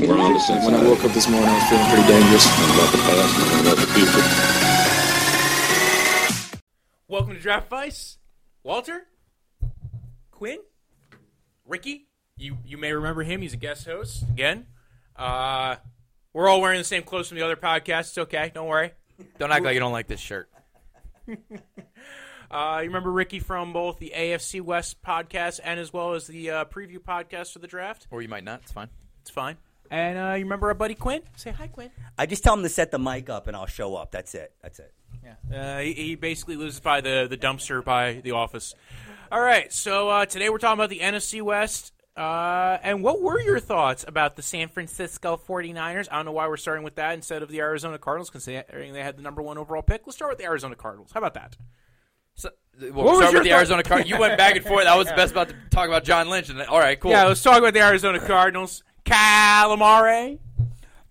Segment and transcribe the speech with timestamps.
[0.00, 2.46] We're on the same When I woke up this morning, I was feeling pretty dangerous.
[2.46, 3.86] Nothing about the past, nothing about the
[6.56, 7.02] future.
[7.06, 8.16] Welcome to Draft Vice.
[8.62, 9.02] Walter,
[10.30, 10.60] Quinn,
[11.66, 12.06] Ricky.
[12.38, 13.42] You you may remember him.
[13.42, 14.66] He's a guest host again.
[15.16, 15.76] Uh,
[16.32, 18.08] we're all wearing the same clothes from the other podcast.
[18.08, 18.50] It's okay.
[18.54, 18.92] Don't worry.
[19.38, 20.48] Don't act like you don't like this shirt.
[22.50, 26.50] Uh, you remember Ricky from both the AFC West podcast and as well as the
[26.50, 28.08] uh, preview podcast for the draft.
[28.10, 28.62] Or you might not.
[28.62, 28.88] It's fine.
[29.20, 29.56] It's fine.
[29.90, 31.22] And uh, you remember our buddy Quinn?
[31.36, 31.90] Say hi, Quinn.
[32.16, 34.12] I just tell him to set the mic up and I'll show up.
[34.12, 34.52] That's it.
[34.62, 34.92] That's it.
[35.24, 35.76] Yeah.
[35.76, 38.74] Uh, he, he basically lives by the, the dumpster by the office.
[39.32, 39.72] All right.
[39.72, 41.92] So uh, today we're talking about the NFC West.
[42.16, 46.08] Uh, and what were your thoughts about the San Francisco 49ers?
[46.10, 49.02] I don't know why we're starting with that instead of the Arizona Cardinals, considering they
[49.02, 50.02] had the number one overall pick.
[50.06, 51.12] Let's start with the Arizona Cardinals.
[51.12, 51.56] How about that?
[52.34, 53.56] So, well, was start your with the thought?
[53.56, 54.10] Arizona Cardinals.
[54.10, 54.86] You went back and forth.
[54.86, 56.48] I was the best about to talk about John Lynch.
[56.48, 57.10] And all right, cool.
[57.10, 58.82] Yeah, let's talk about the Arizona Cardinals.
[59.04, 60.38] Calamare.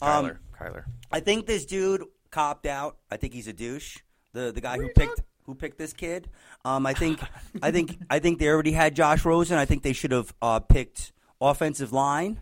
[0.02, 0.38] Um, Kyler.
[0.59, 0.84] Kyler.
[1.11, 2.97] I think this dude copped out.
[3.09, 3.97] I think he's a douche.
[4.33, 6.30] The the guy who picked who picked this kid.
[6.63, 7.19] Um, I think
[7.61, 9.58] I think I think they already had Josh Rosen.
[9.58, 12.41] I think they should have uh, picked offensive line.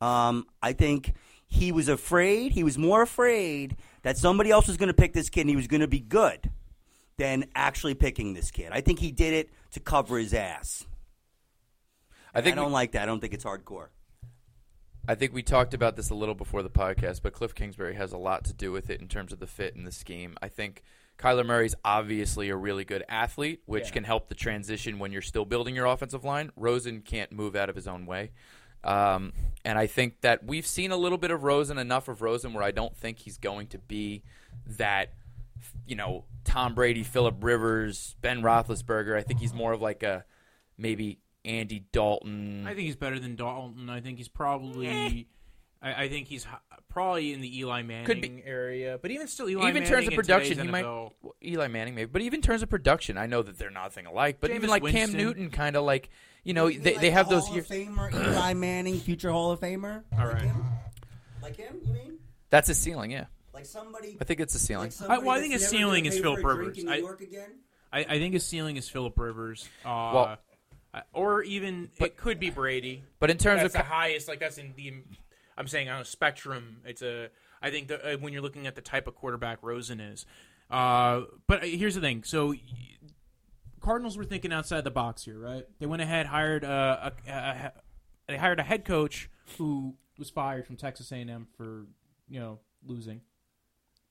[0.00, 1.14] Um, I think
[1.46, 2.52] he was afraid.
[2.52, 5.56] He was more afraid that somebody else was going to pick this kid and he
[5.56, 6.50] was going to be good
[7.18, 8.70] than actually picking this kid.
[8.72, 10.86] I think he did it to cover his ass.
[12.34, 13.02] I think I don't we, like that.
[13.02, 13.88] I don't think it's hardcore.
[15.08, 18.12] I think we talked about this a little before the podcast, but Cliff Kingsbury has
[18.12, 20.36] a lot to do with it in terms of the fit and the scheme.
[20.40, 20.82] I think
[21.18, 25.44] Kyler Murray's obviously a really good athlete, which can help the transition when you're still
[25.44, 26.50] building your offensive line.
[26.56, 28.30] Rosen can't move out of his own way.
[28.82, 29.32] Um,
[29.64, 32.64] and I think that we've seen a little bit of Rosen, enough of Rosen, where
[32.64, 34.22] I don't think he's going to be
[34.78, 35.12] that,
[35.86, 39.16] you know, Tom Brady, Philip Rivers, Ben Roethlisberger.
[39.16, 40.24] I think he's more of like a
[40.78, 42.64] maybe Andy Dalton.
[42.66, 43.88] I think he's better than Dalton.
[43.90, 45.28] I think he's probably.
[45.82, 46.46] I, I think he's
[46.90, 49.90] probably in the Eli Manning Could be- area, but even still, Eli even in Manning
[49.90, 52.68] terms of production, today's he might well, Eli Manning maybe, but even in terms of
[52.68, 54.38] production, I know that they're nothing alike.
[54.40, 56.10] But even Jameis like Cam Newton, kind of like
[56.44, 57.66] you know they, they have those years.
[57.66, 60.02] Famer, Eli Manning, future Hall of Famer.
[60.18, 60.50] All right.
[61.42, 62.18] Like him, you mean?
[62.50, 63.26] That's a ceiling, yeah.
[63.54, 64.18] Like somebody.
[64.20, 64.92] I think it's a ceiling.
[65.00, 66.92] like I- well, I think that's his ceiling is Philip for a drink Rivers.
[66.92, 67.50] I- York again?
[67.92, 69.66] I, I think his ceiling is Philip Rivers.
[69.82, 70.38] Uh, Well-
[70.92, 73.04] I- or even it could be Brady.
[73.18, 74.28] But in terms That's of the highest.
[74.28, 74.94] Like that's in the.
[75.56, 76.78] I'm saying on a spectrum.
[76.84, 77.28] It's a.
[77.62, 80.26] I think that uh, when you're looking at the type of quarterback Rosen is.
[80.70, 82.24] Uh, but here's the thing.
[82.24, 82.54] So.
[83.80, 85.64] Cardinals were thinking outside the box here, right?
[85.78, 87.72] They went ahead, hired uh, a, a, a
[88.28, 91.86] they hired a head coach who was fired from Texas A&M for
[92.28, 93.22] you know losing.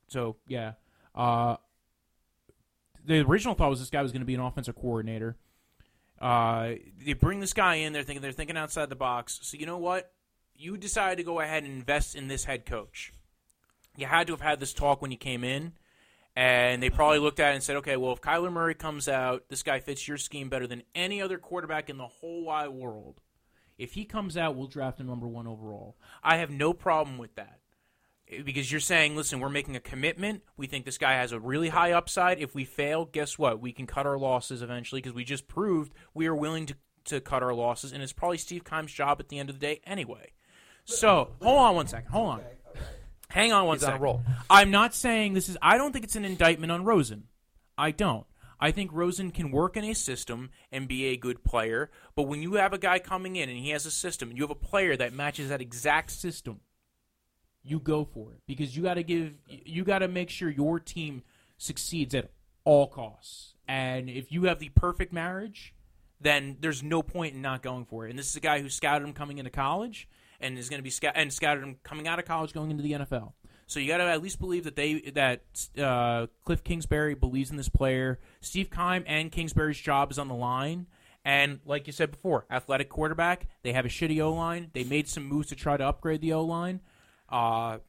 [0.07, 0.73] So yeah,
[1.15, 1.57] uh,
[3.05, 5.37] the original thought was this guy was going to be an offensive coordinator.
[6.19, 7.93] Uh, they bring this guy in.
[7.93, 9.39] They're thinking they're thinking outside the box.
[9.41, 10.11] So you know what?
[10.55, 13.13] You decided to go ahead and invest in this head coach.
[13.95, 15.73] You had to have had this talk when you came in,
[16.35, 19.47] and they probably looked at it and said, "Okay, well, if Kyler Murray comes out,
[19.49, 23.21] this guy fits your scheme better than any other quarterback in the whole wide world.
[23.77, 25.95] If he comes out, we'll draft him number one overall.
[26.21, 27.58] I have no problem with that."
[28.45, 30.43] Because you're saying, listen, we're making a commitment.
[30.57, 32.39] We think this guy has a really high upside.
[32.39, 33.59] If we fail, guess what?
[33.59, 36.75] We can cut our losses eventually because we just proved we are willing to,
[37.05, 39.65] to cut our losses, and it's probably Steve Keim's job at the end of the
[39.65, 40.31] day anyway.
[40.85, 42.11] So hold on one second.
[42.11, 42.41] Hold on.
[43.29, 44.03] Hang on one He's on a second.
[44.03, 44.23] roll.
[44.49, 45.57] I'm not saying this is.
[45.61, 47.25] I don't think it's an indictment on Rosen.
[47.77, 48.25] I don't.
[48.59, 52.41] I think Rosen can work in a system and be a good player, but when
[52.41, 54.55] you have a guy coming in and he has a system, and you have a
[54.55, 56.59] player that matches that exact system,
[57.69, 60.79] you go for it because you got to give you got to make sure your
[60.79, 61.23] team
[61.57, 62.31] succeeds at
[62.63, 63.53] all costs.
[63.67, 65.73] And if you have the perfect marriage,
[66.19, 68.09] then there's no point in not going for it.
[68.09, 70.07] And this is a guy who scouted him coming into college
[70.39, 72.83] and is going to be scout and scouted him coming out of college going into
[72.83, 73.33] the NFL.
[73.67, 75.43] So you got to at least believe that they that
[75.77, 78.19] uh, Cliff Kingsbury believes in this player.
[78.41, 80.87] Steve Keim and Kingsbury's job is on the line.
[81.23, 83.47] And like you said before, athletic quarterback.
[83.61, 84.71] They have a shitty O line.
[84.73, 86.81] They made some moves to try to upgrade the O line.
[87.31, 87.79] Uh,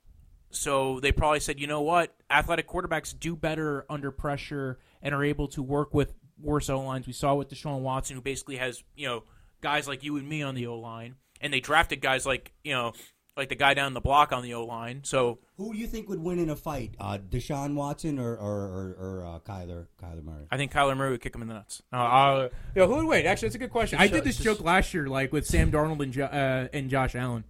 [0.50, 5.24] so they probably said, you know what, athletic quarterbacks do better under pressure and are
[5.24, 7.06] able to work with worse O lines.
[7.06, 9.24] We saw with Deshaun Watson, who basically has you know
[9.60, 12.72] guys like you and me on the O line, and they drafted guys like you
[12.72, 12.92] know
[13.36, 15.02] like the guy down the block on the O line.
[15.04, 18.36] So Who do you think would win in a fight, uh, Deshaun Watson or or,
[18.38, 20.46] or, or uh, Kyler Kyler Murray?
[20.50, 21.82] I think Kyler Murray would kick him in the nuts.
[21.92, 23.26] Uh, uh, yo, who would win?
[23.26, 23.98] Actually, that's a good question.
[23.98, 27.14] I did this joke last year, like with Sam Darnold and jo- uh, and Josh
[27.14, 27.44] Allen.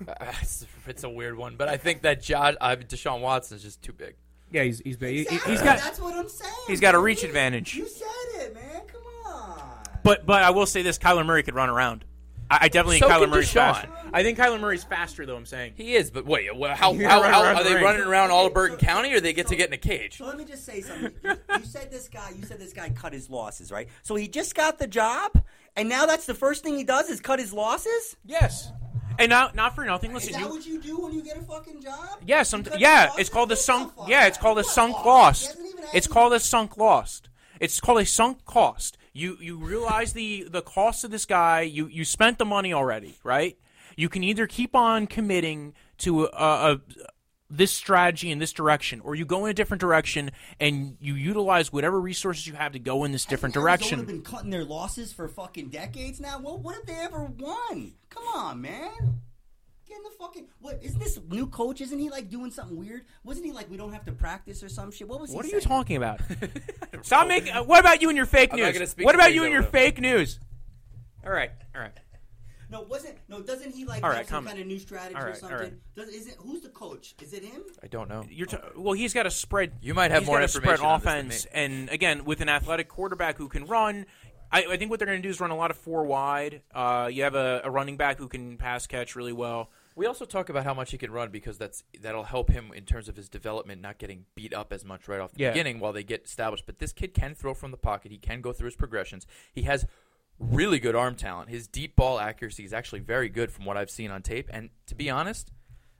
[0.42, 3.82] it's, it's a weird one, but I think that Josh, uh, Deshaun Watson is just
[3.82, 4.14] too big.
[4.52, 5.14] Yeah, he's he's big.
[5.14, 6.52] He- Exactly, he's got That's what I'm saying.
[6.68, 7.74] he's got a reach You- advantage.
[7.74, 8.06] You said
[8.36, 8.82] it, man.
[8.86, 9.02] Come
[9.32, 9.82] on.
[10.02, 12.04] But but I will say this: Kyler Murray could run around.
[12.50, 13.54] I, I definitely So think Kyler Murray's Deshaun.
[13.74, 13.88] faster.
[14.12, 15.34] I think Kyler Murray's faster, though.
[15.36, 15.72] I'm saying.
[15.76, 18.52] He is, but wait, wha- how, Yeah, how, how are they running around all of
[18.54, 20.18] Burton County, or they get to get in a cage?
[20.18, 21.10] So let me just say something.
[21.24, 22.30] You, you said this guy.
[22.38, 23.88] You said this guy cut his losses, right?
[24.02, 25.42] So he just got the job,
[25.74, 28.16] and now that's the first thing he does is cut his losses.
[28.26, 28.70] Yes.
[29.18, 30.10] And not not for nothing.
[30.10, 32.18] Is Listen, that you, what you do when you get a fucking job?
[32.26, 33.92] Yeah, some, yeah, it's called the sunk.
[34.08, 35.42] Yeah, it's called a sunk lost.
[35.42, 37.28] He hasn't even It's called a sunk lost.
[37.60, 38.98] It's called a sunk cost.
[39.12, 41.62] You you realize the the cost of this guy.
[41.62, 43.56] You you spent the money already, right?
[43.96, 46.80] You can either keep on committing to a, a
[47.56, 50.30] this strategy in this direction, or you go in a different direction
[50.60, 54.06] and you utilize whatever resources you have to go in this different Hasn't Arizona direction.
[54.06, 56.38] been cutting their losses for fucking decades now.
[56.40, 57.92] Well, what have they ever won?
[58.10, 59.20] Come on, man.
[59.86, 60.46] Get in the fucking.
[60.60, 61.80] What is this new coach?
[61.82, 63.02] Isn't he like doing something weird?
[63.22, 65.06] Wasn't he like we don't have to practice or some shit?
[65.06, 65.36] What was he?
[65.36, 66.20] What are you talking about?
[67.02, 67.52] Stop making.
[67.52, 68.90] Uh, what about you and your fake I'm not news?
[68.90, 69.70] speak What about things you and your over.
[69.70, 70.40] fake news?
[71.24, 71.92] All right, all right.
[72.74, 73.40] No, wasn't no.
[73.40, 75.58] Doesn't he like All right, some kind of new strategy all or something?
[75.58, 75.72] right.
[75.94, 77.14] Does, is it who's the coach?
[77.22, 77.62] Is it him?
[77.82, 78.24] I don't know.
[78.28, 79.74] You're t- well, he's got a spread.
[79.80, 81.50] You might have he's more got a spread information on this than offense, me.
[81.54, 84.06] and again, with an athletic quarterback who can run,
[84.50, 86.62] I, I think what they're going to do is run a lot of four wide.
[86.74, 89.70] Uh, you have a, a running back who can pass catch really well.
[89.96, 92.82] We also talk about how much he can run because that's that'll help him in
[92.84, 95.50] terms of his development, not getting beat up as much right off the Yeah.
[95.52, 96.66] beginning while they get established.
[96.66, 98.10] But this kid can throw from the pocket.
[98.10, 99.24] He can go through his progressions.
[99.52, 99.86] He has
[100.38, 101.48] really good arm talent.
[101.50, 104.48] His deep ball accuracy is actually very good from what I've seen on tape.
[104.52, 105.52] And to be honest,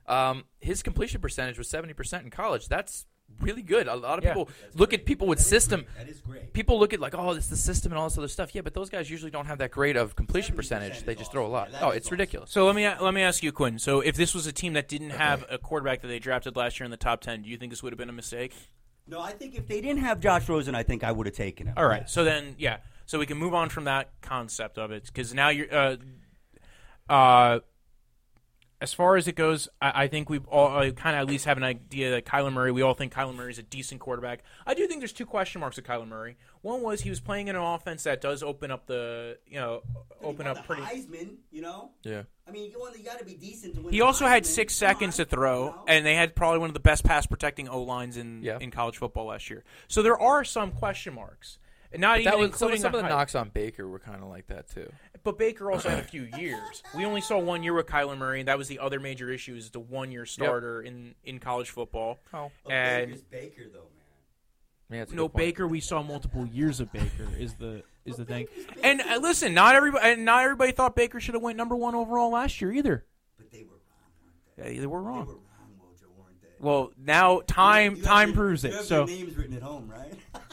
[0.07, 2.67] um, his completion percentage was seventy percent in college.
[2.67, 3.05] That's
[3.41, 3.87] really good.
[3.87, 4.33] A lot of Yeah.
[4.33, 5.85] people look at people with system.
[5.97, 6.53] That is great.
[6.53, 8.53] People look at like, oh, it's the system and all this other stuff.
[8.53, 11.01] Yeah, but those guys usually don't have that great of completion percentage.
[11.03, 11.69] They just throw a lot.
[11.71, 12.13] Yeah, Oh, it's awesome.
[12.13, 12.51] ridiculous.
[12.51, 13.79] So let me let me ask you, Quinn.
[13.79, 16.79] So if this was a team that didn't have a quarterback that they drafted last
[16.79, 18.53] year in the top ten, do you think this would have been a mistake?
[19.07, 21.67] No, I think if they didn't have Josh Rosen, I think I would have taken
[21.67, 21.73] him.
[21.77, 22.07] All right.
[22.09, 22.77] So then, yeah.
[23.05, 25.73] So we can move on from that concept of it because now you're.
[25.73, 25.97] Uh,
[27.09, 27.59] uh,
[28.81, 31.45] as far as it goes, I, I think we all uh, kind of at least
[31.45, 32.71] have an idea that Kyler Murray.
[32.73, 34.43] We all think Kyler Murray is a decent quarterback.
[34.65, 36.35] I do think there's two question marks with Kyler Murray.
[36.61, 39.81] One was he was playing in an offense that does open up the you know
[40.21, 40.81] open up pretty.
[40.81, 41.91] Heisman, you know.
[42.03, 42.23] Yeah.
[42.47, 43.93] I mean, you, want, you got to be decent to win.
[43.93, 45.83] He the also had six Come seconds on, to throw, you know?
[45.87, 48.57] and they had probably one of the best pass protecting O lines in Yeah.
[48.59, 49.63] in college football last year.
[49.87, 51.59] So there are some question marks.
[51.95, 53.99] And Not even That was some, including some the of the knocks on Baker were
[53.99, 54.91] kind of like that too.
[55.23, 56.83] But Baker also had a few years.
[56.95, 59.55] We only saw one year with Kyler Murray, and that was the other major issue
[59.55, 62.19] is the one year starter in, in college football.
[62.33, 63.87] Oh, But and Baker's Baker though,
[64.89, 65.07] man.
[65.09, 65.27] yeah, no.
[65.27, 68.47] Baker, we saw multiple years of Baker is the is the thing.
[68.83, 71.95] And uh, listen, not everybody and not everybody thought Baker should have went number one
[71.95, 73.03] overall last year either.
[73.37, 74.73] But they were wrong, weren't they?
[74.75, 75.25] Yeah, they were They wrong.
[75.25, 75.39] were wrong,
[75.79, 76.49] Mojo, weren't they?
[76.59, 78.75] Well, now time You have time their- proves you it.
[78.75, 80.13] have So their names written at home, right?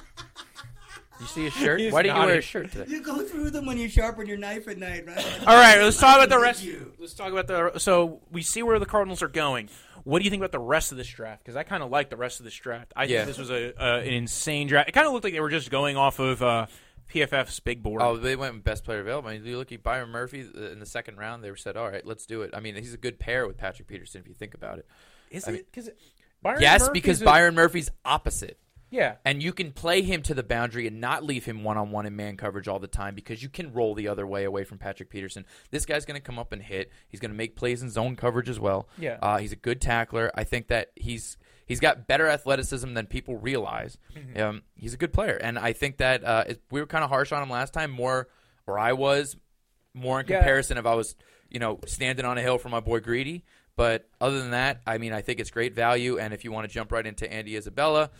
[1.23, 1.79] You see his shirt?
[1.81, 2.85] He's Why didn't you wear a shirt today?
[2.93, 5.25] you go through them when you sharpen your knife at night, right?
[5.47, 6.65] All right, let's talk about the rest.
[6.65, 6.93] you?
[6.99, 7.79] Let's talk about the.
[7.79, 9.71] So we see where the Cardinals are going.
[10.05, 11.45] What do you think about the rest of this draft?
[11.45, 12.93] Because I kind of like the rest of this draft.
[12.97, 13.19] I Yeah.
[13.25, 14.89] think this was a, uh, an insane draft.
[14.89, 16.67] It kind of looked like they were just going off of uh,
[17.09, 18.03] PFF's big board.
[18.03, 19.29] Oh, they went with best player available.
[19.29, 21.45] I mean, you look at Byron Murphy uh, in the second round.
[21.45, 23.87] They said, "All right, let's do it." I mean, he's a good pair with Patrick
[23.87, 24.87] Peterson if you think about it.
[25.31, 25.55] is I it?
[25.55, 25.91] mean- Because
[26.61, 28.59] yes, because Byron Murphy's opposite.
[28.93, 29.15] Yeah.
[29.25, 32.07] And you can play him to the boundary and not leave him one on one
[32.07, 34.77] in man coverage all the time because you can roll the other way away from
[34.79, 35.47] Patrick Peterson.
[35.71, 36.93] This guy's going to come up and hit.
[37.09, 38.87] He's going to make plays in zone coverage as well.
[38.99, 39.19] Yeah.
[39.23, 40.31] Uh, he's a good tackler.
[40.35, 43.97] I think that he's he's got better athleticism than people realize.
[44.15, 44.41] Mm-hmm.
[44.43, 47.09] Um, he's a good player, and I think that uh, it, we were kind of
[47.09, 47.91] harsh on him last time.
[47.91, 48.29] More,
[48.67, 49.37] or I was
[49.95, 50.37] more in Yeah.
[50.37, 51.17] comparison if I was
[51.49, 53.45] you know standing on a hill for my boy Greedy.
[53.75, 56.19] But other than that, I mean, I think it's great value.
[56.19, 58.11] And if you want to jump right into Andy Isabella,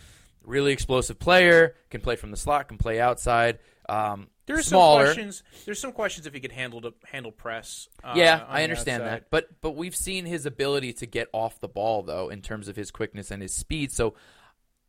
[0.43, 3.59] really explosive player, can play from the slot, can play outside.
[3.89, 5.05] Um, There's smaller.
[5.05, 5.43] some questions.
[5.65, 7.89] There's some questions if he could handle the, handle press.
[8.03, 9.29] Uh, yeah, I understand that.
[9.29, 12.75] But but we've seen his ability to get off the ball though in terms of
[12.75, 13.91] his quickness and his speed.
[13.91, 14.15] So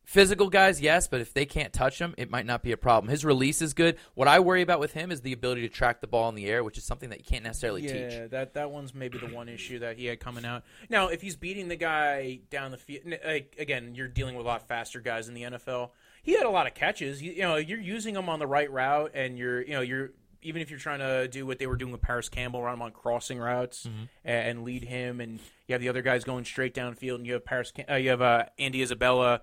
[0.05, 3.11] physical guys, yes, but if they can't touch him, it might not be a problem.
[3.11, 3.97] His release is good.
[4.15, 6.47] What I worry about with him is the ability to track the ball in the
[6.47, 7.93] air, which is something that you can't necessarily teach.
[7.93, 8.31] Yeah, teach.
[8.31, 10.63] that that one's maybe the one issue that he had coming out.
[10.89, 14.49] Now, if he's beating the guy down the field, like, again, you're dealing with a
[14.49, 15.91] lot faster guys in the NFL.
[16.23, 17.23] He had a lot of catches.
[17.23, 20.11] You, you know, you're using him on the right route, and you're, you know, you're
[20.47, 22.83] even if you're trying to do what they were doing with Parris Campbell, run him
[22.83, 24.05] on crossing routes Mm-hmm.
[24.27, 27.47] and, lead him, and you have the other guys going straight downfield, and you have
[27.47, 29.41] Parris, uh, you have uh, Andy Isabella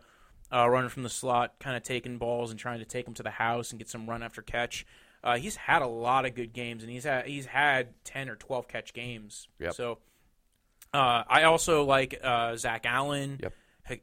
[0.53, 3.23] uh, running from the slot, kind of taking balls and trying to take them to
[3.23, 4.85] the house and get some run after catch.
[5.23, 8.35] Uh, he's had a lot of good games, and he's had he's had ten or
[8.35, 9.47] twelve catch games.
[9.59, 9.73] Yep.
[9.73, 9.99] So
[10.93, 13.39] uh, I also like uh, Zach Allen.
[13.41, 13.53] Yep.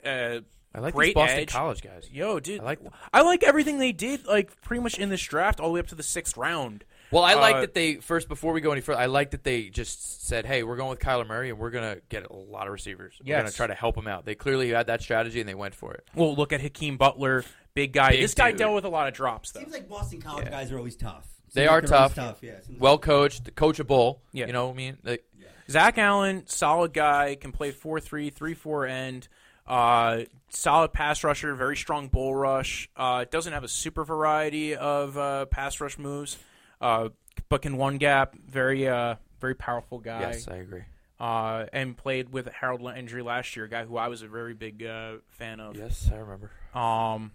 [0.05, 0.41] Uh,
[0.75, 1.53] I like great these Boston edge.
[1.53, 2.09] College guys.
[2.11, 2.81] Yo, dude, I like
[3.13, 5.89] I like everything they did, like pretty much in this draft, all the way up
[5.89, 6.85] to the sixth round.
[7.11, 8.99] Well, I like Uh, that they first before we go any further.
[9.01, 11.97] I like that they just said, "Hey, we're going with Kyler Murray, and we're gonna
[12.09, 13.15] get a lot of receivers.
[13.25, 15.75] We're gonna try to help him out." They clearly had that strategy, and they went
[15.75, 16.07] for it.
[16.15, 18.11] Well, look at Hakeem Butler, big guy.
[18.11, 19.61] Big this guy dealt with a lot of drops, though.
[19.61, 20.51] Seems like Boston College Yeah.
[20.51, 21.25] guys are always tough.
[21.45, 22.39] Seems They like are they're tough.
[22.43, 22.57] Yeah.
[22.61, 24.19] seems like- Well coached, coachable.
[24.33, 24.47] Yeah.
[24.47, 24.99] You know what I mean?
[25.03, 25.25] Like,
[25.71, 29.29] Zach Allen, solid guy, can play 4 3, 3 4 end.
[29.67, 32.89] Uh, solid pass rusher, very strong bull rush.
[32.97, 36.39] Uh, doesn't have a super variety of uh, pass rush moves,
[36.81, 37.09] uh,
[37.49, 38.35] but can one gap.
[38.47, 40.21] Very, uh, very powerful guy.
[40.21, 40.83] yes, I agree.
[41.21, 44.55] Uh, and played with Harold Landry last year, a guy who I was a very
[44.55, 45.77] big uh, fan of.
[45.77, 46.51] Yes, I remember.
[46.75, 47.33] Um,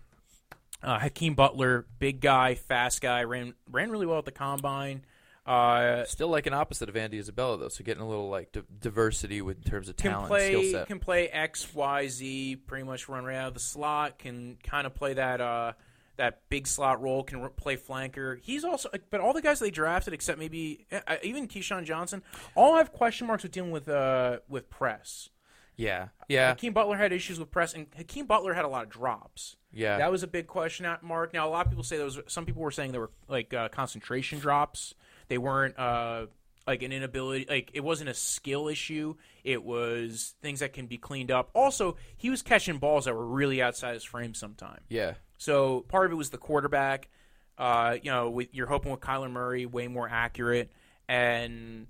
[0.81, 5.03] uh, Hakeem Butler, big guy, fast guy, ran ran really well at the combine.
[5.45, 8.61] Uh, Still like an opposite of Andy Isabella though, so getting a little like di-
[8.79, 10.87] diversity with in terms of can talent, skill set.
[10.87, 14.87] can play X Y Z pretty much run right out of the slot can kind
[14.87, 15.73] of play that uh
[16.17, 18.39] that big slot role can play flanker.
[18.39, 22.21] He's also but all the guys they drafted except maybe uh, even KeeSean Johnson
[22.55, 25.29] all have question marks with dealing with uh with press.
[25.75, 28.89] Yeah, yeah, Hakeem Butler had issues with press and Hakeem Butler had a lot of
[28.89, 29.55] drops.
[29.71, 29.97] Yeah.
[29.97, 31.33] that was a big question mark.
[31.33, 33.53] Now a lot of people say there was some people were saying there were like
[33.55, 34.93] uh, concentration drops.
[35.29, 36.27] They weren't uh
[36.65, 39.15] like an inability like it wasn't a skill issue.
[39.43, 41.49] It was things that can be cleaned up.
[41.53, 44.79] Also he was catching balls that were really outside his frame sometime.
[44.89, 45.13] Yeah.
[45.37, 47.09] so part of it was the quarterback.
[47.57, 50.71] Uh you know with, you're hoping with Kyler Murray way more accurate
[51.07, 51.87] and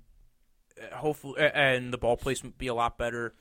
[0.80, 3.34] uh, hopefully and the ball placement be a lot better.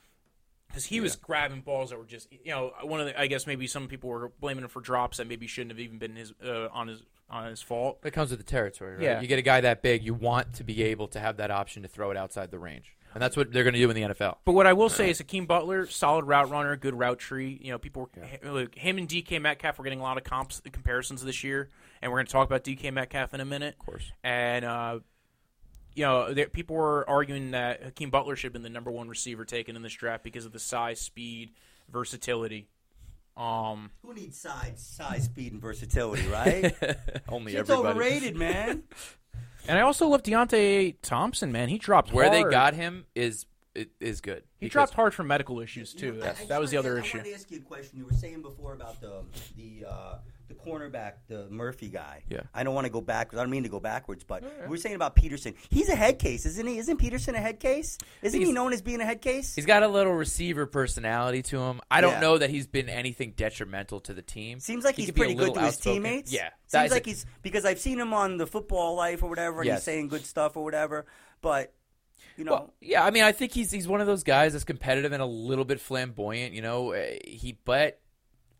[0.67, 3.45] Because he was grabbing balls that were just you know one of the I guess
[3.47, 6.33] maybe some people were blaming him for drops that maybe shouldn't have even been his
[6.43, 8.01] uh, on his on his fault.
[8.03, 9.01] That comes with the territory, right?
[9.01, 9.21] Yeah.
[9.21, 11.81] You get a guy that big, you want to be able to have that option
[11.83, 14.13] to throw it outside the range, and that's what they're going to do in the
[14.13, 14.37] NFL.
[14.45, 17.59] But what I will say is Hakeem Butler, solid route runner, good route tree.
[17.61, 18.09] You know, people
[18.43, 21.69] were, like, him and DK Metcalf were getting a lot of comps comparisons this year,
[22.01, 23.75] and we're going to talk about DK Metcalf in a minute.
[23.79, 24.11] Of course.
[24.23, 24.99] And uh,
[25.95, 29.07] you know, there, people were arguing that Hakeem Butler should have been the number one
[29.07, 31.51] receiver taken in this draft because of the size, speed,
[31.91, 32.67] versatility.
[33.35, 36.73] Um, Who needs size, size, speed, and versatility, right?
[37.29, 37.89] Only It's everybody.
[37.99, 38.83] overrated, man.
[39.67, 41.51] and I also love Deionte Thompson.
[41.51, 44.43] Man, he dropped Where they got him is it is good.
[44.59, 46.05] He Because- dropped hard for medical issues too.
[46.07, 47.17] You know, That, that was the other to- issue.
[47.17, 47.97] I wanted to ask you a question.
[47.97, 49.23] You were saying before about the
[49.57, 50.17] the uh,
[50.57, 52.23] the cornerback, the Murphy guy.
[52.29, 52.41] Yeah.
[52.53, 53.39] I don't want to go backwards.
[53.39, 55.53] I don't mean to go backwards, but we are saying about Peterson.
[55.69, 56.77] He's a head case, isn't he?
[56.77, 57.97] Isn't Peterson a head case?
[58.21, 59.55] Isn't he known as being a head case?
[59.55, 61.81] He's got a little receiver personality to him.
[61.89, 62.19] I don't Yeah.
[62.21, 64.59] know that he's been anything detrimental to the team.
[64.59, 66.31] Seems like He he's could be a pretty good to his teammates.
[66.31, 69.67] Yeah, Seems like he's because I've seen him on the Football Life or whatever, and
[69.67, 69.79] Yes.
[69.79, 71.05] he's saying good stuff or whatever.
[71.41, 71.73] But
[72.37, 74.63] you know, Well, yeah, I mean, I think he's he's one of those guys that's
[74.65, 76.53] competitive and a little bit flamboyant.
[76.53, 77.99] You know, Uh, he but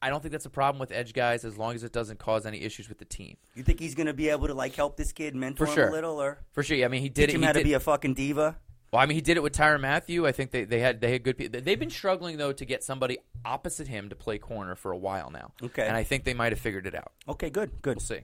[0.03, 2.45] I don't think that's a problem with edge guys as long as it doesn't cause
[2.45, 3.37] any issues with the team.
[3.55, 5.75] you think he's going to be able to like help this kid mentor For him
[5.75, 5.87] sure.
[5.87, 6.83] a little, or For sure.
[6.83, 7.35] I mean, he did teach it.
[7.35, 8.57] him he how to be a fucking diva?
[8.91, 10.27] Well, I mean, he did it with Tyrann Mathieu.
[10.27, 11.61] I think they, they had they had good people.
[11.61, 15.31] They've been struggling though to get somebody opposite him to play corner for a while
[15.31, 15.51] now.
[15.63, 15.87] Okay.
[15.87, 17.11] and I think they might have figured it out.
[17.27, 17.95] Okay, good, good.
[17.95, 18.19] We'll see.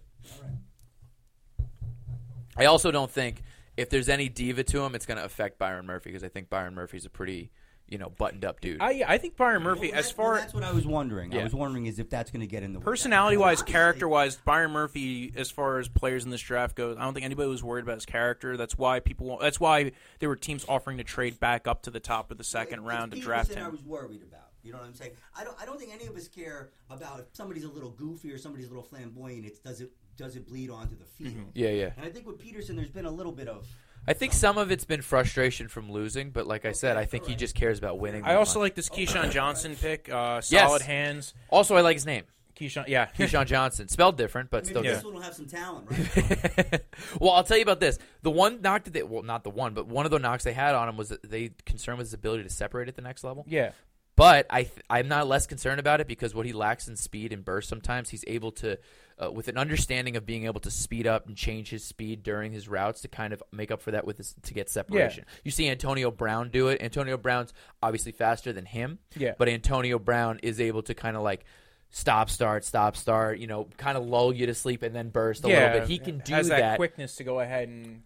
[2.57, 3.41] I also don't think
[3.77, 6.49] if there's any diva to him, it's going to affect Byron Murphy because I think
[6.49, 7.51] Byron Murphy's a pretty
[7.89, 8.81] you know buttoned up dude.
[8.81, 11.31] I I think Byron Murphy, Well, as that- far well, that's what I was wondering.
[11.31, 11.41] Yeah.
[11.41, 12.85] I was wondering is if that's going to get in the way.
[12.85, 17.03] personality wise, character wise, Byron Murphy, as far as players in this draft goes, I
[17.03, 18.57] don't think anybody was worried about his character.
[18.57, 19.37] That's why people.
[19.41, 22.43] That's why there were teams offering to trade back up to the top of the
[22.43, 23.65] second It's round to draft him.
[23.65, 24.45] I was worried about.
[24.61, 25.11] You know what I'm saying?
[25.35, 25.55] I don't.
[25.59, 28.65] I don't think any of us care about if somebody's a little goofy or somebody's
[28.67, 29.45] a little flamboyant.
[29.45, 31.31] It's does it does it bleed onto the field?
[31.33, 31.49] Mm-hmm.
[31.53, 31.91] yeah, yeah.
[31.95, 33.65] And I think with Peterson, there's been a little bit of.
[34.07, 37.25] I think some of it's been frustration from losing, but like I said, I think
[37.27, 38.23] he just cares about winning.
[38.23, 38.65] I also much.
[38.67, 40.09] like this KeeSean Johnson pick.
[40.11, 40.67] Uh, Yes.
[40.67, 41.33] solid hands.
[41.49, 42.23] also I like his name,
[42.59, 43.07] KeeSean, yeah.
[43.17, 44.97] Keyshawn Johnson, spelled different, but still Maybe good.
[44.97, 46.81] this one will have some talent, right?
[47.19, 47.99] well, I'll tell you about this.
[48.23, 50.53] The one knock that they, well, not the one, but one of the knocks they
[50.53, 53.23] had on him was that they concerned with his ability to separate at the next
[53.23, 53.45] level.
[53.47, 53.71] yeah.
[54.15, 57.31] But I, th- I'm not less concerned about it because what he lacks in speed
[57.31, 58.77] and burst, sometimes he's able to,
[59.21, 62.51] uh, with an understanding of being able to speed up and change his speed during
[62.51, 65.25] his routes to kind of make up for that with his, to get separation.
[65.43, 66.81] You see Antonio Brown do it.
[66.81, 68.99] Antonio Brown's obviously faster than him.
[69.17, 69.33] Yeah.
[69.37, 71.45] But Antonio Brown is able to kind of like
[71.89, 73.39] stop, start, stop, start.
[73.39, 75.89] You know, kind of lull you to sleep and then burst a yeah, little bit.
[75.89, 76.75] He can do has that, that.
[76.77, 78.03] quickness to go ahead and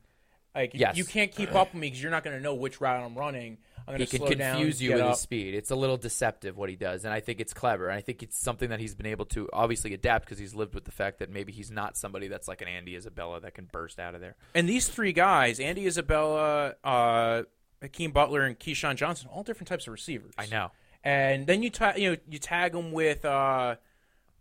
[0.56, 0.98] like Yes.
[0.98, 3.16] you can't keep up with me because you're not going to know which route I'm
[3.16, 3.58] running.
[3.88, 5.10] I'm he can slow down, confuse you with up.
[5.12, 5.54] his speed.
[5.56, 7.90] It's a little deceptive what he does, and I think it's clever.
[7.90, 10.74] And I think it's something that he's been able to obviously adapt because he's lived
[10.76, 13.66] with the fact that maybe he's not somebody that's like an Andy Isabella that can
[13.72, 14.36] burst out of there.
[14.56, 17.44] And these three guys, Andy Isabella, uh,
[17.82, 20.34] Hakeem Butler, and KeeSean Johnson, all different types of receivers.
[20.38, 20.72] I know.
[21.04, 23.76] And then you ta- you know you tag them with uh,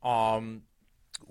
[0.04, 0.62] um,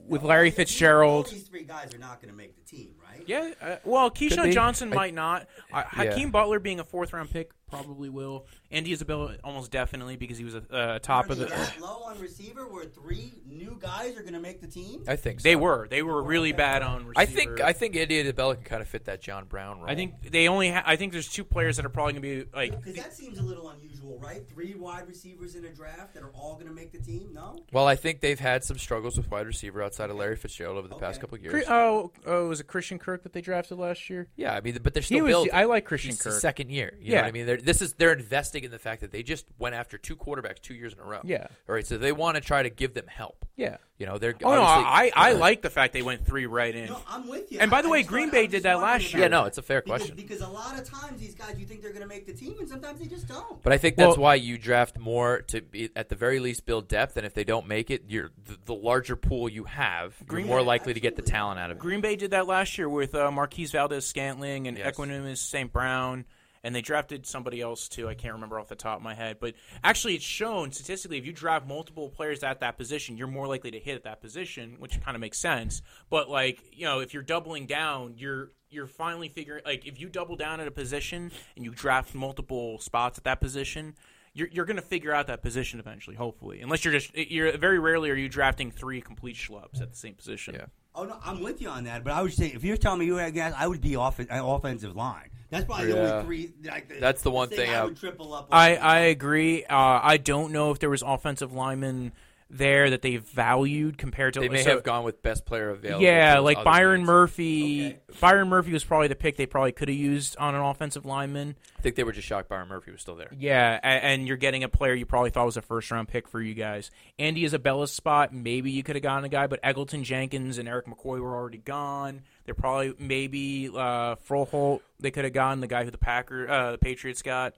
[0.07, 1.27] with Larry Fitzgerald.
[1.29, 3.23] these three guys are not going to make the team, right?
[3.27, 4.51] Yeah, uh, well, KeeSean.
[4.51, 5.47] Johnson I- might not.
[5.71, 6.03] Uh, Yeah.
[6.11, 8.45] Hakeem Butler being a fourth round pick probably will.
[8.69, 11.45] Andy Isabella almost definitely because he was a uh, top Are of the.
[11.45, 15.03] that low on receiver where three new guys are going to make the team?
[15.07, 15.43] I think so.
[15.43, 17.19] They were they were really bad on receiver.
[17.19, 19.89] I think I think Andy Isabella can kind of fit that John Brown role.
[19.89, 20.69] I think they only.
[20.71, 22.77] Ha- I think there's two players that are probably going to be like.
[22.77, 24.47] Because that seems a little unusual, right?
[24.47, 27.29] Three wide receivers in a draft that are all going to make the team.
[27.33, 27.57] No.
[27.71, 30.87] Well, I think they've had some struggles with wide receiver outside of Larry Fitzgerald over
[30.87, 31.65] the past couple of Cri- years.
[31.69, 34.27] Oh, oh, was it Christian Kirk that they drafted last year?
[34.35, 35.31] yeah, I mean, but they're still He was.
[35.31, 35.53] building.
[35.53, 36.41] I like Christian It's his Kirk.
[36.41, 36.93] second year.
[36.99, 37.17] You Yeah.
[37.17, 37.45] know what I mean?
[37.45, 40.59] They're, this is they're investing in the fact that they just went after two quarterbacks
[40.61, 41.21] two years in a row.
[41.23, 41.47] Yeah.
[41.69, 43.45] All right, so they want to try to give them help.
[43.55, 43.77] Yeah.
[43.97, 46.73] You know, they're Oh no, obviously- I I like the fact they went three right
[46.75, 46.87] in.
[46.87, 47.59] No, I'm with you.
[47.59, 49.21] And by the I- I way, just Green Bay did that last year.
[49.23, 50.15] Yeah, no, it's a fair Because, question.
[50.15, 52.55] because a lot of times these guys, you think they're going to make the team,
[52.59, 53.61] and sometimes they just don't.
[53.61, 56.65] But I think that's Well- why you draft more to be, at the very least
[56.65, 60.15] build depth, and if they don't make it, you're the, the larger pool you have,
[60.25, 61.81] Green- you're more likely to get the talent out of it.
[61.81, 64.95] Green Bay did that last year with uh, Marquez Valdes Scantling and Yes.
[64.95, 65.71] Equanimeous St.
[65.71, 66.25] Brown,
[66.63, 68.07] and they drafted somebody else too.
[68.07, 71.25] I can't remember off the top of my head, but actually, it's shown statistically if
[71.25, 74.75] you draft multiple players at that position, you're more likely to hit at that position,
[74.79, 75.81] which kind of makes sense.
[76.09, 80.09] But like you know, if you're doubling down, you're you're finally figuring like if you
[80.09, 83.95] double down at a position and you draft multiple spots at that position.
[84.33, 86.61] You're, you're going to figure out that position eventually, hopefully.
[86.61, 90.13] Unless you're just you're very rarely are you drafting three complete schlubs at the same
[90.13, 90.53] position.
[90.53, 90.67] Yeah.
[90.95, 92.05] Oh no, I'm with you on that.
[92.05, 94.21] But I would say if you're telling me you had guys, I would be off
[94.21, 95.30] uh, offensive line.
[95.51, 96.11] That's probably the Yeah.
[96.13, 96.53] only three.
[96.63, 98.47] Like, That's the one thing, thing I I- would triple up.
[98.51, 98.75] I.
[98.77, 99.63] I agree.
[99.65, 102.13] Uh, I don't know if there was offensive linemen
[102.51, 104.41] there that they valued compared to.
[104.41, 106.03] They may so- have gone with best player available.
[106.03, 107.07] Yeah, for those like Byron needs.
[107.07, 107.85] Murphy.
[107.87, 107.97] Okay.
[108.19, 111.55] Byron Murphy was probably the pick they probably could have used on an offensive lineman.
[111.79, 113.31] I think they were just shocked Byron Murphy was still there.
[113.37, 116.27] Yeah, a- and you're getting a player you probably thought was a first round pick
[116.27, 116.91] for you guys.
[117.17, 120.87] Andy Isabella's spot, maybe you could have gotten a guy, but Elgton Jenkins and Erik
[120.87, 122.21] McCoy were already gone.
[122.45, 124.81] They're probably maybe uh, Froholdt.
[124.99, 127.53] They could have gotten the guy who the Packer, uh, the Patriots got.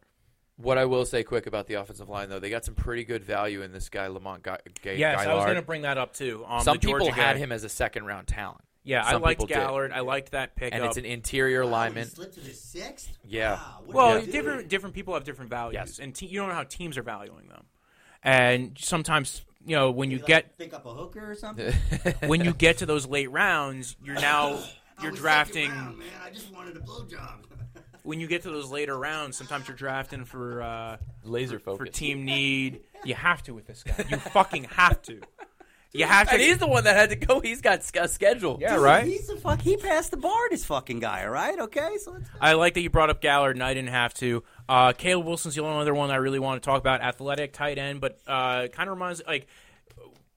[0.58, 3.24] What I will say quick about the offensive line, though, they got some pretty good
[3.24, 6.14] value in this guy, Lamont Ga- Ga- Yes, I was going to bring that up
[6.14, 6.46] too.
[6.48, 7.40] Um, Some the Georgia people had guy.
[7.40, 8.62] him as a second round talent.
[8.86, 9.56] Yeah, I liked people did.
[9.56, 9.92] Gaillard.
[9.94, 10.76] I liked that pickup.
[10.78, 12.04] And it's an interior Wow, lineman.
[12.04, 13.18] he slipped to the sixth.
[13.26, 13.54] Yeah.
[13.56, 14.32] Wow, well, did he do?
[14.34, 16.00] different different people have different values, Yes.
[16.00, 17.64] and te- you don't know how teams are valuing them.
[18.24, 21.74] And sometimes, you know, when Did you like, get pick up a hooker or something.
[22.28, 24.60] when you get to those late rounds, you're now
[25.02, 25.72] you're drafting.
[25.72, 26.08] round, man.
[26.24, 27.50] I just wanted a blowjob.
[28.04, 32.26] When you get to those later rounds, sometimes you're drafting for uh, Laser for team
[32.26, 32.82] need.
[33.04, 33.96] You have to with this guy.
[34.10, 35.22] You fucking have to.
[35.94, 36.34] You have to.
[36.34, 37.40] And he's the one that had to go.
[37.40, 38.58] He's got a schedule.
[38.60, 39.06] yeah, Dude, right.
[39.06, 39.62] He's the fuck.
[39.62, 40.50] He passed the bar.
[40.50, 41.24] This fucking guy.
[41.24, 41.58] All right.
[41.60, 41.98] Okay.
[42.00, 42.30] So let's.
[42.42, 44.44] I like that you brought up Gaillard, and I didn't have to.
[44.68, 47.02] Uh, Caleb Wilson's the only other one I really want to talk about.
[47.02, 49.48] Athletic, tight end, but uh, kind of reminds like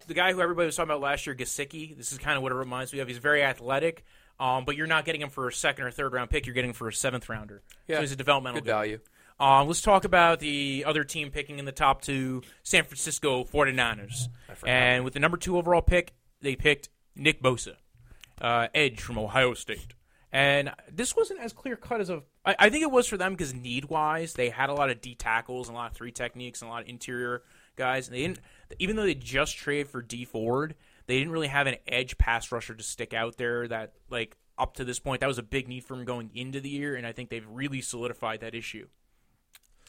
[0.06, 1.96] the guy who everybody was talking about last year, Gesicki.
[1.96, 3.08] This is kind of what it reminds me of.
[3.08, 4.04] He's very athletic,
[4.38, 6.46] um, but you're not getting him for a second or third round pick.
[6.46, 7.62] You're getting him for a seventh rounder.
[7.88, 8.72] Yeah, so he's a developmental Good guy.
[8.72, 8.98] value.
[9.38, 14.28] Um, let's talk about the other team picking in the top two, San Francisco 49ers.
[14.66, 17.74] And with the number two overall pick, they picked Nick Bosa,
[18.40, 19.94] uh, edge from Ohio State.
[20.32, 22.22] And this wasn't as clear cut as a.
[22.44, 25.00] I, I think it was for them because need wise, they had a lot of
[25.00, 27.42] D tackles and a lot of three techniques and a lot of interior
[27.76, 28.08] guys.
[28.08, 28.40] And they didn't,
[28.78, 30.74] even though they just traded for Dee Ford,
[31.06, 34.74] they didn't really have an edge pass rusher to stick out there that like up
[34.76, 36.96] to this point that was a big need for them going into the year.
[36.96, 38.86] And I think they've really solidified that issue.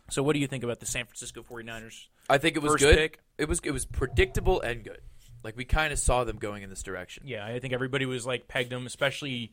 [0.09, 2.07] So, what do you think about the San Francisco 49ers?
[2.29, 2.95] I think it was First good.
[2.97, 3.19] pick?
[3.37, 5.01] It was it was predictable and good.
[5.43, 7.23] Like we kind of saw them going in this direction.
[7.25, 9.51] Yeah, I think everybody was like pegged them, especially.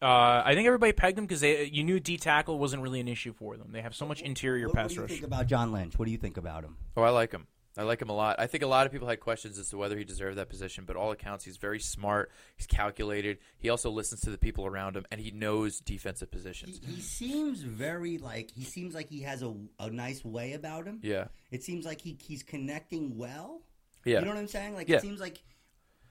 [0.00, 3.06] Uh, I think everybody pegged them because they you knew D tackle wasn't really an
[3.08, 3.68] issue for them.
[3.70, 5.10] They have so much interior What, what pass do you rush.
[5.10, 5.96] think about John Lynch?
[5.98, 6.76] What do you think about him?
[6.96, 7.46] Oh, I like him.
[7.76, 8.36] I like him a lot.
[8.38, 10.84] I think a lot of people had questions as to whether he deserved that position,
[10.86, 12.30] but all accounts, he's very smart.
[12.56, 13.38] He's calculated.
[13.58, 16.80] He also listens to the people around him, and he knows defensive positions.
[16.86, 21.00] he seems very like he seems like he has a, a nice way about him.
[21.02, 23.62] Yeah, It seems like he he's connecting well.
[24.04, 24.18] yeah.
[24.18, 24.74] You know what I'm saying?
[24.74, 24.96] Like Yeah.
[24.96, 25.42] it seems like,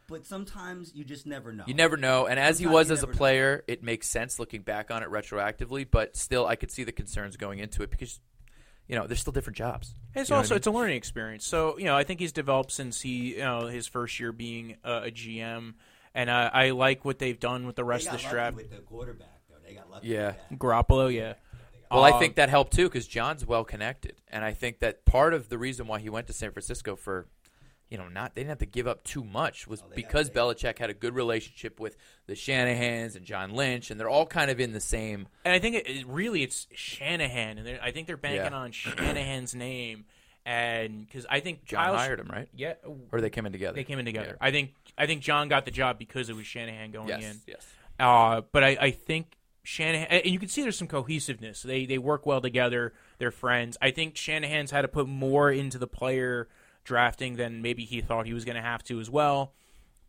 [0.08, 1.64] but sometimes you just never know.
[1.68, 2.26] You never know.
[2.26, 3.18] And as he was as a never know.
[3.18, 5.86] player, it makes sense looking back on it retroactively.
[5.90, 8.20] But still, I could see the concerns going into it because,
[8.88, 9.96] you know, there's still different jobs.
[10.14, 10.58] And it's You know also I mean?
[10.58, 11.46] it's a learning experience.
[11.48, 14.78] So you know, I think he's developed since he you know his first year being
[14.84, 15.74] uh, a GM,
[16.14, 18.36] and uh, I like what they've done with the They rest got of the lucky
[18.36, 18.56] draft.
[18.58, 19.56] with the quarterback though.
[19.66, 20.08] They got lucky.
[20.10, 20.34] Yeah.
[20.50, 20.60] With.
[20.60, 21.34] Garoppolo, yeah.
[21.90, 25.04] Well, I Um, think that helped too because John's well connected, and I think that
[25.06, 27.28] part of the reason why he went to San Francisco for,
[27.92, 30.56] you know, not they didn't have to give up too much was Oh, because got-
[30.58, 34.50] Belichick had a good relationship with the Shanahans and John Lynch, and they're all kind
[34.50, 35.28] of in the same.
[35.46, 38.58] And I think it, it really it's Shanahan, and I think they're banking Yeah.
[38.58, 40.06] on Shanahan's name,
[40.46, 42.48] and because I think John Kyle- hired him, right?
[42.56, 42.74] Yeah,
[43.12, 43.76] Or they came in together.
[43.76, 44.38] they came in together.
[44.42, 44.48] Yeah.
[44.48, 47.38] I think I think John got the job because it was Shanahan going Yes, in.
[47.48, 47.68] yes.
[48.00, 51.62] Uh, but I, I think Shanahan, and you can see there's some cohesiveness.
[51.62, 52.94] They they work well together.
[53.20, 53.78] They're friends.
[53.82, 56.48] I think Shanahan's had to put more into the player
[56.84, 59.54] drafting than maybe he thought he was going to have to as well.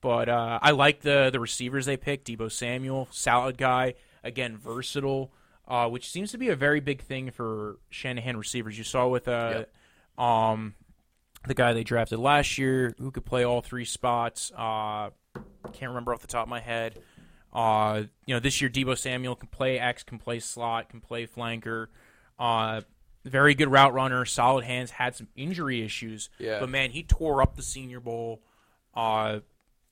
[0.00, 2.26] But uh, I like the the receivers they picked.
[2.26, 5.32] Deebo Samuel, solid guy, again versatile,
[5.68, 8.76] uh, which seems to be a very big thing for Shanahan receivers.
[8.76, 9.64] You saw with uh,
[10.18, 10.74] um,
[11.46, 14.50] the guy they drafted last year who could play all three spots.
[14.56, 15.10] Uh,
[15.72, 16.98] can't remember off the top of my head.
[17.52, 21.26] Uh, you know, this year Deebo Samuel can play X, can play slot, can play
[21.26, 21.88] flanker.
[22.38, 22.80] Uh,
[23.24, 24.90] very good route runner, solid hands.
[24.90, 26.60] Had some injury issues, Yeah.
[26.60, 28.40] but man, he tore up the Senior Bowl.
[28.94, 29.40] Uh,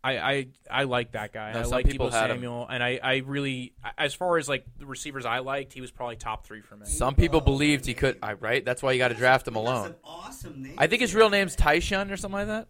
[0.02, 1.52] I, I I like that guy.
[1.52, 2.38] No, I some like people Deebo had him.
[2.38, 5.90] Samuel, and I, I really, as far as like the receivers I liked, he was
[5.90, 6.86] probably top three for me.
[6.86, 8.16] Some people believed he could.
[8.22, 8.64] I right.
[8.64, 9.94] That's why you got to draft him That's alone.
[10.02, 10.76] awesome names.
[10.78, 12.68] I think his real name's Tyshawn or something like that.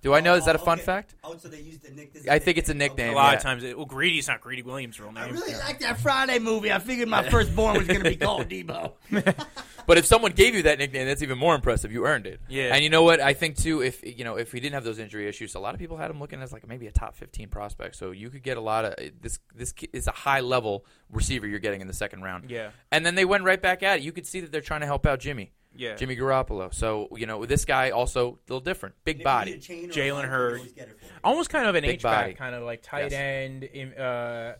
[0.00, 0.34] Do I know?
[0.34, 0.84] Is that a Oh, fun okay.
[0.86, 1.14] fact?
[1.24, 2.12] Oh, so they used the nick.
[2.12, 3.12] this is I think it's a nickname.
[3.12, 3.36] a lot yeah.
[3.38, 5.24] of times, it, well, Greedy's not Greedy Williams' real name.
[5.24, 5.34] I name.
[5.34, 6.72] really like that Friday movie.
[6.72, 8.92] I figured my firstborn was going to be called Deebo.
[9.88, 11.90] But if someone gave you that nickname, that's even more impressive.
[11.92, 12.42] You earned it.
[12.46, 12.74] Yeah.
[12.74, 13.20] And you know what?
[13.22, 15.72] I think too, if you know, if he didn't have those injury issues, a lot
[15.72, 17.96] of people had him looking as like maybe a top fifteen prospect.
[17.96, 19.38] So you could get a lot of eh, this.
[19.54, 22.50] This is a high level receiver you're getting in the second round.
[22.50, 22.72] Yeah.
[22.92, 24.02] And then they went right back at it.
[24.02, 25.52] You could see that they're trying to help out Jimmy.
[25.78, 25.94] Yeah.
[25.94, 26.74] Jimmy Garoppolo.
[26.74, 29.58] So you know, this guy also a little different, big body.
[29.58, 30.60] Jalen Hurd.
[30.76, 30.94] Hurd.
[31.22, 33.12] almost kind of an Big H back, kind of like tight Yes.
[33.12, 34.54] end, uh,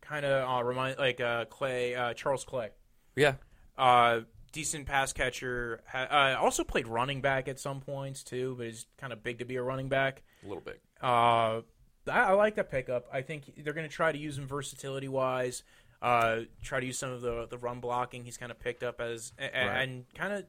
[0.00, 2.70] kind of uh, remind like uh, Clay uh, Charles Clay.
[3.16, 3.34] Yeah.
[3.76, 4.20] Uh,
[4.52, 5.82] decent pass catcher.
[5.92, 9.44] Uh, also played running back at some points too, but he's kind of big to
[9.44, 10.22] be a running back.
[10.44, 10.80] A little bit.
[11.02, 11.62] Uh,
[12.06, 13.06] I, I like that pickup.
[13.12, 15.64] I think they're going to try to use him versatility wise.
[16.04, 19.00] Uh, try to use some of the the run blocking he's kind of picked up
[19.00, 19.82] as a- a- Right.
[19.88, 20.44] and kind of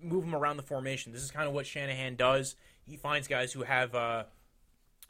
[0.00, 1.12] move him around the formation.
[1.12, 2.56] This is kind of what Shanahan does.
[2.86, 4.24] He finds guys who have uh,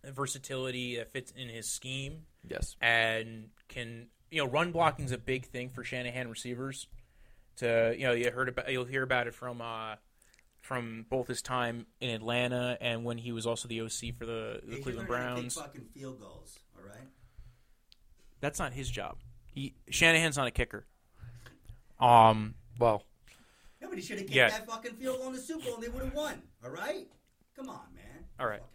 [0.04, 2.76] versatility that fits in his scheme Yes.
[2.80, 6.88] and can you know run blocking is a big thing for Shanahan receivers.
[7.58, 9.94] To you know you heard about you'll hear about it from uh,
[10.60, 14.60] from both his time in Atlanta and when he was also the OC for the,
[14.64, 15.54] the Cleveland Browns.
[15.54, 16.58] fucking field goals.
[16.76, 17.06] All right.
[18.40, 19.18] That's not his job.
[19.54, 20.84] He, Shanahan's not a kicker.
[22.00, 23.04] Um, Well,
[23.80, 24.48] nobody should have kicked Yeah.
[24.48, 26.42] that fucking field goal in the Super Bowl, and they would have won.
[26.64, 27.06] All right.
[27.56, 28.24] Come on, man.
[28.40, 28.60] All right.
[28.60, 28.74] Fucking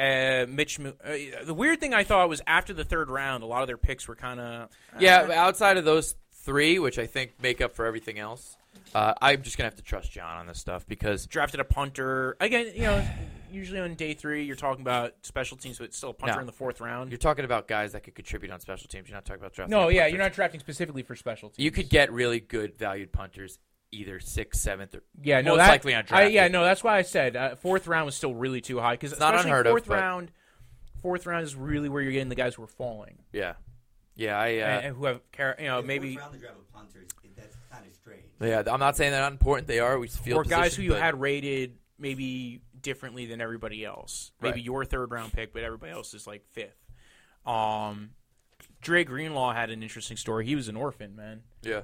[0.00, 0.80] uh, Mitch.
[0.80, 0.92] Uh,
[1.44, 4.08] the weird thing I thought was after the third round, a lot of their picks
[4.08, 5.28] were kind of yeah.
[5.34, 8.56] outside of those three, which I think make up for everything else,
[8.94, 12.36] uh, I'm just gonna have to trust John on this stuff because drafted a punter
[12.40, 12.72] again.
[12.74, 13.08] You know,
[13.52, 16.40] usually on day three, you're talking about special teams, but it's still a punter No.
[16.40, 17.10] in the fourth round.
[17.10, 19.08] You're talking about guys that could contribute on special teams.
[19.08, 19.70] You're not talking about drafting.
[19.76, 20.08] no, a yeah, punter.
[20.16, 21.64] you're not drafting specifically for special teams.
[21.64, 23.58] You could get really good valued punters
[23.92, 26.32] either sixth, seventh, or Yeah, no, most that, likely I, undrafted.
[26.32, 29.18] yeah, no, that's why I said uh, fourth round was still really too high because
[29.18, 30.30] not unheard of, fourth but- round.
[31.02, 33.54] Fourth round is really where you're getting the guys who are falling yeah,
[34.16, 34.38] yeah.
[34.38, 36.56] I uh, and, and who have char- you know If maybe fourth round to draft
[36.60, 38.22] a punter, it- that's kind of strange.
[38.38, 38.62] yeah.
[38.72, 39.66] I'm not saying they're not important.
[39.66, 39.98] They are.
[39.98, 44.32] We feel or guys who you had rated maybe differently than everybody else.
[44.40, 44.64] Maybe Right.
[44.64, 46.76] your third round pick, but everybody else is like fifth.
[47.46, 48.10] Um,
[48.80, 50.46] Dre Greenlaw had an interesting story.
[50.46, 51.42] He was an orphan, man.
[51.62, 51.82] Yeah,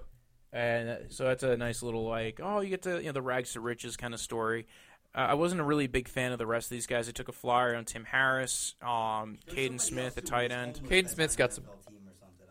[0.52, 3.52] and so that's a nice little like oh you get to you know the rags
[3.54, 4.66] to riches kind of story.
[5.14, 7.08] Uh, I wasn't a really big fan of the rest of these guys.
[7.08, 10.78] I took a flyer on Tim Harris, um, Kaden Smith, a tight end.
[10.84, 11.64] Kaden Smith's got some-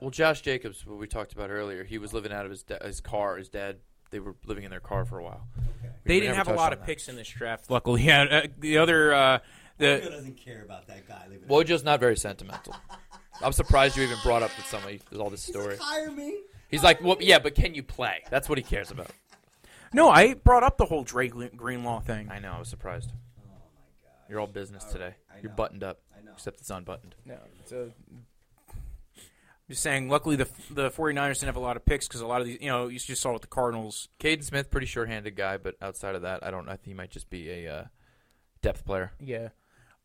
[0.01, 2.83] Well, Josh Jacobs, what we talked about earlier, he was living out of his da-
[2.83, 3.37] his car.
[3.37, 3.77] His dad,
[4.11, 5.47] they were living in their car for a while.
[6.05, 6.85] They We didn't have a lot of that.
[6.85, 7.69] picks in this draft.
[7.69, 8.23] Luckily, yeah.
[8.23, 9.37] Uh, the other uh,
[9.79, 11.25] Joe the doesn't care about that guy.
[11.29, 12.75] Leave it Wojo's not very sentimental.
[13.41, 15.71] I'm surprised you even brought up that somebody there's all this He's story.
[15.75, 16.37] like, hire me.
[16.69, 18.23] He's like, well, yeah, but can you play?
[18.29, 19.09] That's what he cares about.
[19.93, 22.29] no, I brought up the whole Dre Greenlaw thing.
[22.31, 22.53] I know.
[22.53, 23.11] I was surprised.
[23.37, 23.53] Oh my
[24.09, 24.29] god.
[24.29, 25.15] You're all business today.
[25.41, 26.31] You're buttoned up, I know.
[26.33, 27.15] except it's unbuttoned.
[27.25, 27.89] No, it's a.
[29.69, 30.09] Just saying.
[30.09, 32.59] Luckily, the the 49ers didn't have a lot of picks because a lot of these,
[32.61, 34.09] you know, you just saw with the Cardinals.
[34.19, 36.67] Kaden Smith, pretty sure-handed guy, but outside of that, I don't.
[36.69, 37.83] I think he might just be a uh,
[38.61, 39.11] depth player.
[39.19, 39.49] Yeah.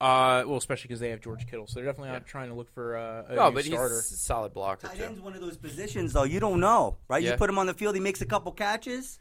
[0.01, 2.15] Uh, well, especially because they have George Kittle, so they're definitely Yeah.
[2.15, 3.97] not trying to look for uh, a No, new but starter.
[3.97, 5.05] he's a solid blocker Tight too.
[5.05, 6.23] end's one of those positions, though.
[6.23, 7.23] You don't know, right?
[7.23, 7.33] Yeah.
[7.33, 9.19] You put him on the field, he makes a couple catches.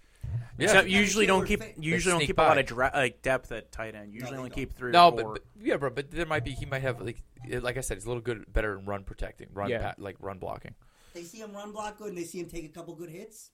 [0.57, 0.65] Yeah.
[0.65, 3.21] Except Yeah, usually don't keep Fa- usually don't sneak keep a lot of dra- like
[3.21, 4.13] depth at tight end.
[4.13, 4.55] Usually they only don't.
[4.55, 4.91] keep three.
[4.91, 5.33] No, or but, four.
[5.33, 5.89] but yeah, bro.
[5.89, 7.21] But there might be he might have like
[7.61, 9.93] like I said, he's a little good, better in run protecting, run Yeah.
[9.93, 10.75] pa- like run blocking.
[11.13, 13.51] They see him run block good, and they see him take a couple good hits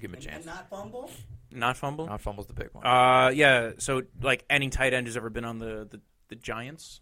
[0.00, 0.36] Give him a and, chance.
[0.38, 1.10] and not fumble.
[1.50, 2.06] not fumble.
[2.06, 2.84] Not fumbles the big one.
[2.84, 3.72] Uh, yeah.
[3.78, 7.00] So like any tight end who's ever been on the the, the Giants.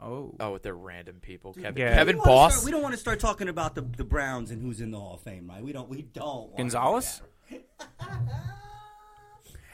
[0.00, 0.34] Oh.
[0.38, 1.90] oh, with their random people, Dude, Kevin Yeah.
[1.90, 2.52] we Kevin don't wanna Boss.
[2.54, 4.98] start- we don't want to start talking about the, the Browns and who's in the
[4.98, 5.62] Hall of Fame, right?
[5.62, 5.88] We don't.
[5.88, 6.24] We don't.
[6.26, 7.22] wanna do Gonzalez?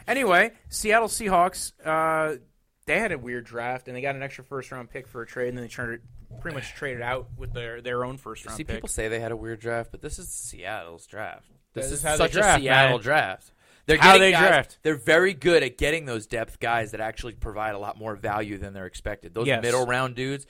[0.07, 1.73] Anyway, Seattle Seahawks.
[1.85, 2.37] Uh,
[2.87, 5.27] they had a weird draft and they got an extra first round pick for a
[5.27, 6.01] trade, and then they turned it
[6.41, 8.77] pretty much traded out with their their own first round See, pick.
[8.77, 11.47] people say they had a weird draft, but this is Seattle's draft.
[11.73, 13.01] This This is is how they such draft, a Seattle man.
[13.03, 13.53] draft.
[13.87, 14.79] They're how getting they guys- draft.
[14.83, 18.57] They're very good at getting those depth guys that actually provide a lot more value
[18.59, 19.35] than they're expected.
[19.35, 19.63] Those Yes.
[19.63, 20.47] middle round dudes,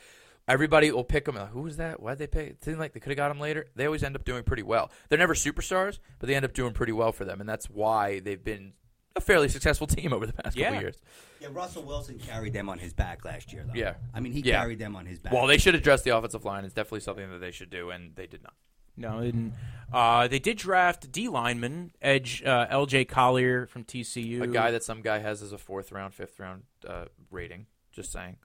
[0.47, 1.35] everybody will pick them.
[1.37, 2.01] Like, Who was that?
[2.01, 2.51] Why'd they pick?
[2.51, 3.67] It seemed like they could have got them later.
[3.75, 4.91] They always end up doing pretty well.
[5.09, 8.21] They're never superstars, but they end up doing pretty well for them, and that's why
[8.21, 8.73] they've been
[9.17, 10.67] a fairly successful team over the past Yeah.
[10.71, 10.97] couple years.
[11.41, 13.75] Yeah, Russell Wilson carried them on his back last year, though.
[13.79, 13.95] Yeah.
[14.13, 14.61] I mean, he Yeah.
[14.61, 15.33] carried them on his back.
[15.33, 16.65] Well, they should address the offensive line.
[16.65, 18.55] It's definitely something that they should do, and they did not.
[18.97, 19.53] No, they didn't.
[19.93, 23.05] Uh, they did draft D lineman edge uh, L.J.
[23.05, 26.63] Collier from TCU, A guy that some guy has as a fourth round, fifth round
[26.89, 27.67] uh, rating.
[27.93, 28.37] Just saying.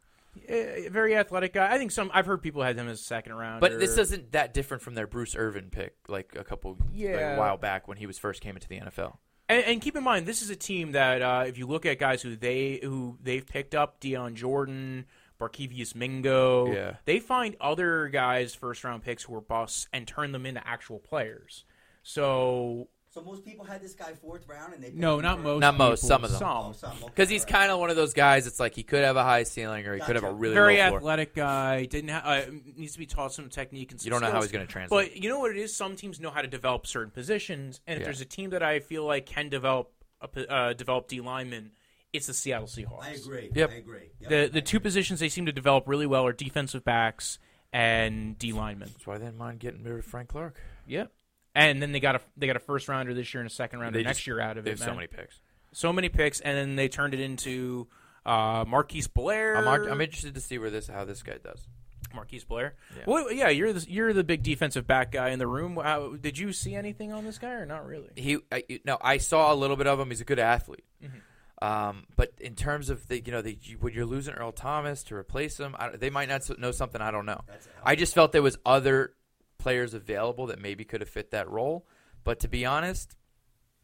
[0.48, 1.74] a very athletic guy.
[1.74, 2.12] I think some.
[2.14, 3.62] I've heard people had him as a second round.
[3.62, 7.36] But this isn't that different from their Bruce Irvin pick, like a couple, like Yeah.
[7.36, 9.18] a while back when he was first came into the NFL.
[9.48, 11.98] And, and keep in mind, this is a team that, uh, if you look at
[11.98, 15.06] guys who they who they've picked up, Dion Jordan,
[15.39, 16.95] Barkevious Mingo, Yeah.
[17.06, 20.99] they find other guys first round picks who are busts and turn them into actual
[20.99, 21.63] players.
[22.04, 25.43] So so most people had this guy fourth round, and they no, not first.
[25.43, 25.60] most.
[25.62, 26.43] Not most, people, some of them.
[26.43, 26.73] Oh, Some.
[26.73, 27.54] some, okay, Because he's all right.
[27.54, 28.45] kind of one of those guys.
[28.45, 30.78] It's like he could have a high ceiling or he could have a really very
[30.78, 30.97] low floor.
[30.99, 31.86] athletic guy.
[31.86, 32.45] Didn't ha- uh,
[32.78, 34.71] needs to be taught some technique and some You don't know how he's going to
[34.71, 35.10] translate.
[35.13, 35.75] But you know what it is?
[35.75, 38.06] Some teams know how to develop certain positions, and if Yeah.
[38.06, 41.71] there's a team that I feel like can develop a, uh, develop D linemen,
[42.13, 43.04] it's the Seattle Seahawks.
[43.04, 43.52] I agree.
[43.54, 43.69] Yep.
[43.72, 44.12] I agree.
[44.22, 44.30] Yep.
[44.30, 47.39] The the two positions they seem to develop really well are defensive backs
[47.72, 48.89] and D linemen.
[48.93, 50.56] That's why they didn't mind getting rid of Frank Clark.
[50.88, 51.12] Yep.
[51.56, 53.80] And then they got a they got a first rounder this year and a second
[53.80, 54.80] rounder They next just- year out of They it.
[54.80, 55.39] have so many picks.
[55.72, 57.88] so many picks, and then they turned it into
[58.26, 59.56] uh, Marquise Blair.
[59.58, 61.67] I'm, I'm interested to see where this how this guy does.
[62.13, 62.76] Marquise Blair.
[62.98, 63.04] Yeah.
[63.06, 65.78] Well, yeah, you're the you're the big defensive back guy in the room.
[65.82, 68.10] How, did you see anything on this guy or not really?
[68.15, 70.10] He, I, no, I saw a little bit of him.
[70.10, 70.84] He's a good athlete.
[71.04, 71.17] Mm-hmm.
[71.62, 75.04] Um, but in terms of the, you know, the, you, when you're losing Earl Thomas
[75.06, 77.41] to replace him, I, they might not know something I don't know.
[77.84, 79.13] I just felt there was other
[79.58, 81.86] players available that maybe could have fit that role.
[82.24, 83.15] But to be honest,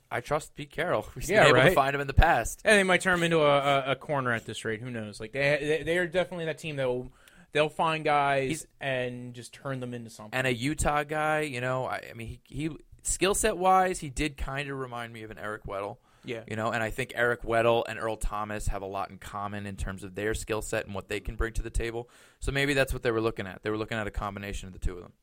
[0.10, 1.06] I trust Pete Carroll.
[1.16, 2.62] We've Yeah, been able to find him in the past.
[2.64, 4.80] And they might turn him into a, a, a corner at this rate.
[4.82, 5.20] Who knows?
[5.20, 7.12] Like they they, they are definitely that team that will
[7.52, 10.38] they'll find guys He's- and just turn them into something.
[10.38, 12.70] And a Utah guy, you know, I, I mean, he, he
[13.04, 15.98] skill set wise, he did kind of remind me of an Eric Weddle.
[16.26, 19.18] Yeah, You know, and I think Eric Weddle and Earl Thomas have a lot in
[19.18, 22.10] common in terms of their skill set and what they can bring to the table.
[22.40, 23.64] So maybe that's what they were looking at.
[23.64, 25.14] They were looking at a combination of the two of them.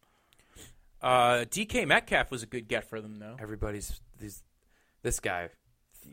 [1.02, 3.36] uh, DK Metcalf was a good get for them though.
[3.40, 4.42] Everybody's these,
[5.02, 5.48] this guy,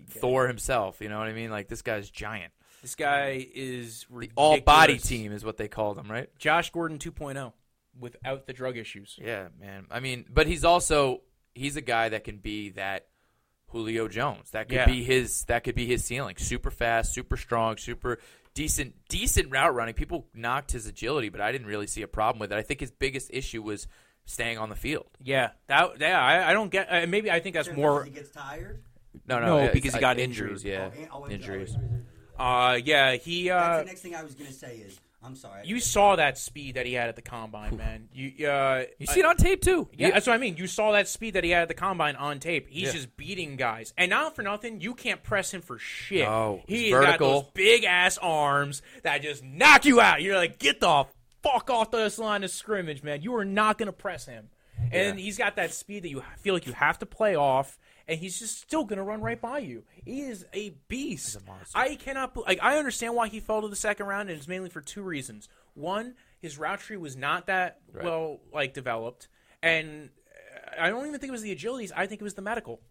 [0.09, 1.01] Thor himself.
[1.01, 1.51] You know what I mean?
[1.51, 2.51] Like this guy's giant.
[2.81, 6.29] This guy is The all body team is what they called him, right?
[6.39, 7.51] Josh Gordon 2.0
[7.99, 9.19] without the drug issues.
[9.21, 9.85] Yeah, man.
[9.91, 11.21] I mean, but he's also
[11.53, 13.07] he's a guy that can be that
[13.69, 14.51] Julio Jones.
[14.51, 14.85] That could Yeah.
[14.85, 16.35] be his that could be his ceiling.
[16.37, 18.19] Super fast, super strong, super
[18.53, 19.93] decent decent route running.
[19.93, 22.55] People knocked his agility, but I didn't really see a problem with it.
[22.57, 23.87] I think his biggest issue was
[24.25, 25.07] staying on the field.
[25.23, 26.19] Yeah, that yeah.
[26.21, 26.87] I, I don't get.
[26.91, 28.03] Uh, maybe I think that's more.
[28.03, 28.83] He gets tired.
[29.27, 30.63] No, no, No, it's, because he got injuries.
[30.63, 30.93] injured.
[30.93, 31.73] Yeah, Oh, and- oh, injuries.
[31.75, 32.05] oh, and-
[32.37, 33.49] Uh, yeah, he.
[33.49, 35.63] That's Uh, the next thing I was gonna say is I'm sorry.
[35.65, 38.07] you saw that speed that he had at the combine, man.
[38.13, 39.89] You uh, You see it on tape too.
[39.93, 40.55] Yeah, You- that's what I mean.
[40.55, 42.67] You saw that speed that he had at the combine on tape.
[42.69, 42.91] He's Yeah.
[42.93, 46.23] just beating guys, and not for nothing, you can't press him for shit.
[46.25, 47.41] No, he's he's got vertical.
[47.41, 50.21] those big ass arms that just knock you out.
[50.21, 51.05] You're like, get the
[51.43, 53.21] fuck off this line of scrimmage, man.
[53.21, 54.49] You are not gonna press him,
[54.91, 55.23] and Yeah.
[55.25, 57.77] he's got that speed that you feel like you have to play off.
[58.09, 59.83] And he's just still gonna run right by you.
[60.03, 61.27] He is a beast.
[61.27, 61.77] He's a monster.
[61.77, 62.35] I cannot.
[62.35, 65.03] Like I understand why he fell to the second round, and it's mainly for two
[65.03, 65.47] reasons.
[65.75, 68.03] One, his route tree was not that Right.
[68.03, 69.27] well like developed,
[69.61, 70.09] and
[70.79, 71.91] uh, I don't even think it was the agilities.
[71.95, 72.81] I think it was the medical.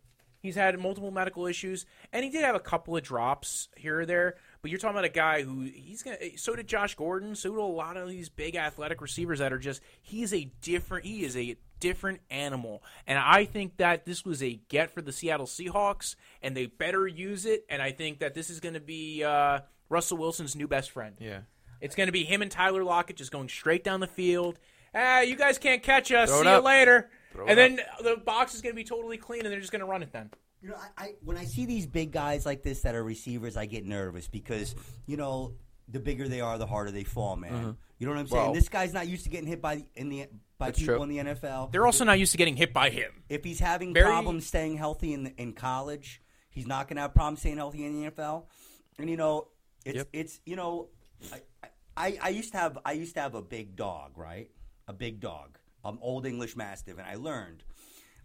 [0.40, 4.07] He's had multiple medical issues, and he did have a couple of drops here or
[4.07, 4.37] there.
[4.62, 6.16] But you're talking about a guy who he's gonna.
[6.37, 7.35] So did Josh Gordon.
[7.35, 9.83] So do a lot of these big athletic receivers that are just.
[10.00, 11.07] He is a different.
[11.07, 15.12] He is a different animal, and I think that this was a get for the
[15.12, 17.64] Seattle Seahawks, and they better use it.
[17.68, 21.16] And I think that this is going to be uh, Russell Wilson's new best friend.
[21.18, 21.40] yeah.
[21.80, 24.58] It's going to be him and Tyler Lockett just going straight down the field.
[24.92, 26.28] Ah, you guys can't catch us.
[26.28, 27.08] Throw See you later.
[27.32, 29.80] Throw and then the box is going to be totally clean, and they're just going
[29.80, 30.28] to run it then.
[30.60, 33.56] You know, I, I when I see these big guys like this that are receivers,
[33.56, 34.74] I get nervous because
[35.06, 35.52] you know
[35.86, 37.76] the bigger they are, the harder they fall, man.
[37.98, 38.42] You know what I'm saying?
[38.46, 40.26] Well- this guy's not used to getting hit by the, in the
[40.58, 41.02] by That's people true.
[41.04, 41.70] in the NFL.
[41.72, 43.22] They're also not used to getting hit by him.
[43.28, 47.14] if he's having Very- problems staying healthy in in college, he's not going to have
[47.14, 48.46] problems staying healthy in the NFL.
[48.98, 49.48] And you know,
[49.84, 50.08] it's Yep.
[50.12, 50.88] it's you know,
[51.32, 51.40] I,
[51.96, 54.50] I I used to have I used to have a big dog, right?
[54.88, 57.62] A big dog, an old English Mastiff, and I learned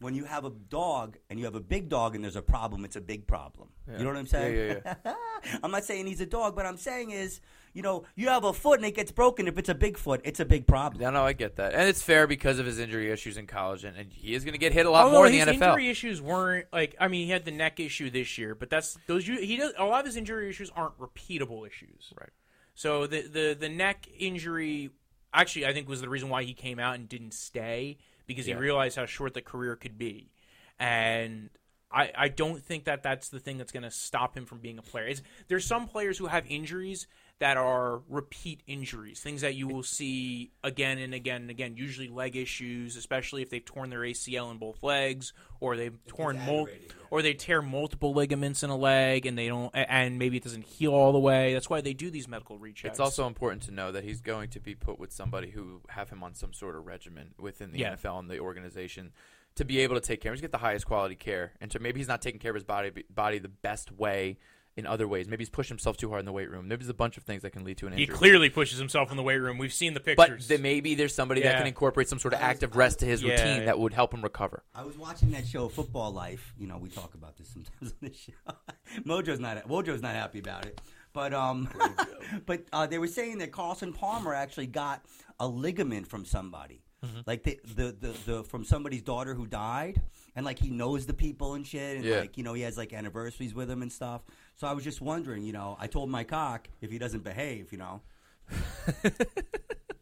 [0.03, 2.83] when you have a dog and you have a big dog and there's a problem,
[2.85, 3.69] it's a big problem.
[3.87, 4.81] You know what I'm saying?
[4.85, 5.13] Yeah, yeah,
[5.63, 7.41] I'm not saying he's a dog, but I'm saying is,
[7.73, 9.47] you know, you have a foot and it gets broken.
[9.47, 11.01] If it's a big foot, it's a big problem.
[11.01, 13.83] No, no, I get that, and it's fair because of his injury issues in college,
[13.83, 15.53] and, and he is going to get hit a lot Although more in the NFL.
[15.53, 18.97] injury issues weren't like I mean he had the neck issue this year, but that's
[19.07, 22.13] those he does a lot of his injury issues aren't repeatable issues.
[22.19, 22.29] Right.
[22.75, 24.91] So the the the neck injury
[25.33, 28.55] actually I think was the reason why he came out and didn't stay because Yeah.
[28.55, 30.31] he realized how short the career could be,
[30.79, 31.49] and.
[31.95, 34.79] I, I don't think that that's the thing that's going to stop him from being
[34.79, 35.05] a player.
[35.05, 37.05] It's, there's some players who have injuries
[37.39, 41.75] that are repeat injuries, things that you will see again and again and again.
[41.75, 46.39] Usually leg issues, especially if they've torn their ACL in both legs, or they've torn
[46.45, 46.67] mul-
[47.09, 50.63] or they tear multiple ligaments in a leg, and they don't, and maybe it doesn't
[50.63, 51.53] heal all the way.
[51.53, 52.85] That's why they do these medical rechecks.
[52.85, 56.09] It's also important to know that he's going to be put with somebody who have
[56.09, 57.95] him on some sort of regimen within the Yeah.
[57.95, 59.11] NFL and the organization
[59.55, 60.31] to be able to take care.
[60.31, 62.63] He's get the highest quality care, and to maybe he's not taking care of his
[62.63, 64.37] body body the best way
[64.75, 65.27] in other ways.
[65.27, 66.67] Maybe he's pushed himself too hard in the weight room.
[66.67, 68.05] Maybe there's a bunch of things that can lead to an injury.
[68.07, 69.57] he clearly pushes himself in the weight room.
[69.57, 70.47] We've seen the but pictures.
[70.47, 73.31] then maybe there's somebody that can incorporate some sort of active rest to his Yeah.
[73.33, 74.63] routine that would help him recover.
[74.73, 76.53] I was watching that show, Football Life.
[76.57, 78.53] You know, we talk about this sometimes on this show.
[79.05, 80.81] Mojo's not Mojo's not happy about it,
[81.13, 81.69] but um,
[82.45, 85.03] but uh, they were saying that Carson Palmer actually got
[85.39, 87.19] a ligament from somebody, Mm-hmm.
[87.27, 90.01] like the, the the the from somebody's daughter who died,
[90.35, 92.19] and like he knows the people and shit, and Yeah.
[92.21, 94.21] like you know he has like anniversaries with him and stuff.
[94.55, 97.71] So I was just wondering, you know, I told my cock if he doesn't behave,
[97.71, 98.01] you know.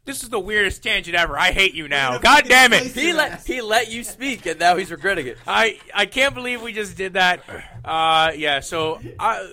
[0.05, 1.37] this is the weirdest tangent ever.
[1.37, 2.17] I hate you now.
[2.19, 2.83] God damn it.
[2.93, 5.37] He let he let you speak, and now he's regretting it.
[5.47, 7.41] I I can't believe we just did that.
[7.85, 8.59] Uh, yeah.
[8.61, 9.47] So I,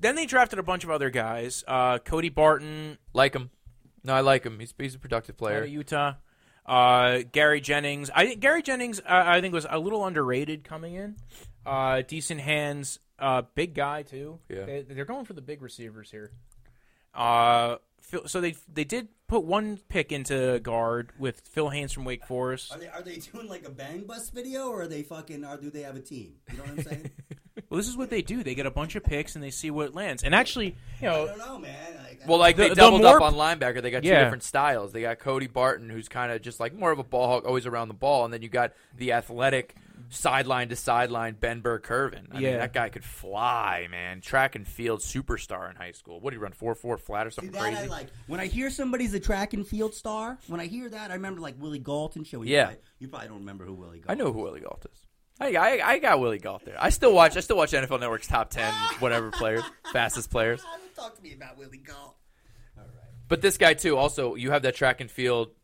[0.00, 1.64] then they drafted a bunch of other guys.
[1.66, 3.50] Uh, Cody Barton Like him.
[4.04, 4.58] No, I like him.
[4.60, 5.62] He's he's a productive out player.
[5.62, 6.14] of Utah.
[6.68, 8.10] Uh, Gary Jennings.
[8.14, 9.00] I think Gary Jennings.
[9.00, 11.16] Uh, I think was a little underrated coming in.
[11.64, 12.98] Uh, decent hands.
[13.18, 14.38] Uh, big guy too.
[14.48, 14.66] Yeah.
[14.66, 16.30] They, they're going for the big receivers here.
[18.08, 22.24] Phil, so they they did put one pick into guard with Phil Haynes from Wake
[22.26, 22.72] Forest.
[22.72, 25.56] Are they are they doing like a bang bus video or are they fucking or
[25.58, 26.34] do they have a team?
[26.50, 27.10] You know what I'm saying?
[27.70, 28.42] Well, this is what they do.
[28.44, 30.22] They get a bunch of picks and they see what lands.
[30.22, 31.96] And actually, you I know, don't know, man.
[32.02, 33.82] Like, Well, like The- they the doubled more- up on linebacker.
[33.82, 34.22] They got two Yeah.
[34.22, 34.92] different styles.
[34.92, 37.66] They got Cody Barton, who's kind of just like more of a ball hawk, always
[37.66, 39.74] around the ball, and then you got the athletic
[40.08, 42.26] sideline to sideline Ben Burr-Kirven.
[42.30, 42.58] I mean, Yeah.
[42.58, 44.20] that guy could fly, man.
[44.20, 46.20] Track and field superstar in high school.
[46.20, 46.52] What did he run?
[46.52, 47.76] Four four flat or See, something that crazy?
[47.82, 48.06] I like.
[48.26, 51.40] When I hear somebody's a track and field star, when I hear that, I remember
[51.40, 52.42] like Willie Galton show.
[52.42, 52.64] You Yeah.
[52.64, 53.98] probably, you probably don't remember who Willie.
[54.00, 54.98] Galton I know who Willie Gault is.
[55.40, 56.76] I, I, I got Willie Gault there.
[56.82, 57.36] I still watch.
[57.36, 60.62] I still watch NFL Network's top ten, whatever players, fastest players.
[60.62, 62.16] Don't talk to me about Willie Gault.
[63.28, 63.96] But this guy too.
[63.96, 65.57] Also, you have that track and field, but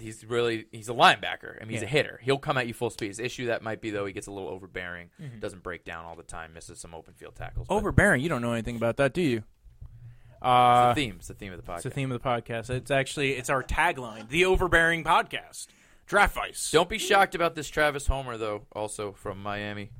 [0.00, 1.56] he's really he's a linebacker.
[1.60, 2.18] I mean, he's a hitter.
[2.22, 3.08] He'll come at you full speed.
[3.08, 5.38] His issue that might be though, he gets a little overbearing, Mm-hmm.
[5.40, 7.66] doesn't break down all the time, misses some open field tackles.
[7.70, 8.22] Overbearing.
[8.22, 9.38] You don't know anything about that, do you?
[9.38, 11.16] it's Uh, the theme.
[11.18, 11.74] It's the theme of the podcast.
[11.76, 12.70] it's the theme of the podcast.
[12.70, 15.66] It's actually it's our tagline, the overbearing podcast.
[16.06, 16.70] Draft Vice.
[16.72, 18.62] Don't be shocked about this Travis Homer though.
[18.72, 19.90] Also from Miami,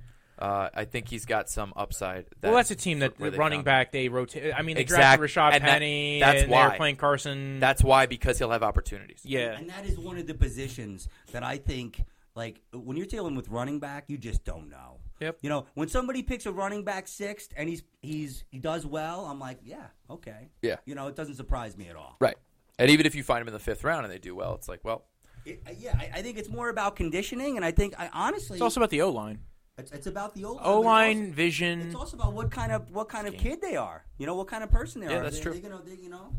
[0.41, 2.27] uh, I think he's got some upside.
[2.41, 4.53] That, well, that's a team that the running found- back they rotate.
[4.57, 6.21] I mean, they Exact- drafted Rashad and that- Penny.
[6.21, 7.61] that's and they were playing Carson.
[7.61, 9.21] That's why because he'll have opportunities.
[9.25, 9.53] yeah.
[9.59, 12.03] And that is one of the positions that I think,
[12.35, 14.99] like, when you're dealing with running back, you just don't know.
[15.21, 15.39] Yep.
[15.43, 19.27] You know, when somebody picks a running back sixth and he's he's he does well,
[19.27, 20.49] I'm like, yeah, okay.
[20.63, 20.77] Yeah.
[20.87, 22.17] You know, it doesn't surprise me at all.
[22.21, 22.37] Right.
[22.79, 24.67] And even if you find him in the fifth round and they do well, it's
[24.67, 25.05] like, well,
[25.45, 28.57] It, uh, yeah, I, I think it's more about conditioning, and I think I honestly,
[28.57, 29.41] It's also about the O line.
[29.81, 30.63] It's, it's about the O line.
[30.65, 31.81] O line vision.
[31.83, 34.05] it's also about what kind of what kind of kid they are.
[34.19, 35.23] You know, what kind of person they Yeah, are.
[35.25, 35.53] that's they, true.
[35.55, 36.33] They, gonna, they, you know,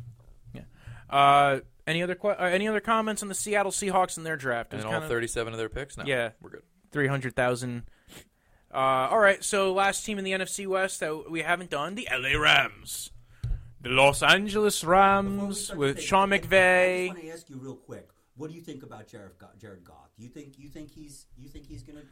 [1.10, 4.72] Uh, any other que- uh, any other comments on the Seattle Seahawks in their draft?
[4.74, 5.98] It and was all kinda 37 of their picks.
[5.98, 6.32] No, Yeah.
[6.42, 6.64] we're good.
[6.92, 7.84] three hundred thousand.
[8.74, 8.78] Uh,
[9.12, 12.40] all right, so last team in the NFC West that we haven't done, the LA
[12.40, 13.12] Rams,
[13.82, 17.06] the Los Angeles Rams with to Sean take- I McVay.
[17.08, 18.08] just want to ask you real quick.
[18.38, 19.58] What do you think about Jared Goff?
[19.60, 20.10] Jared Goff?
[20.18, 22.04] Do you think you think he's you think he's gonna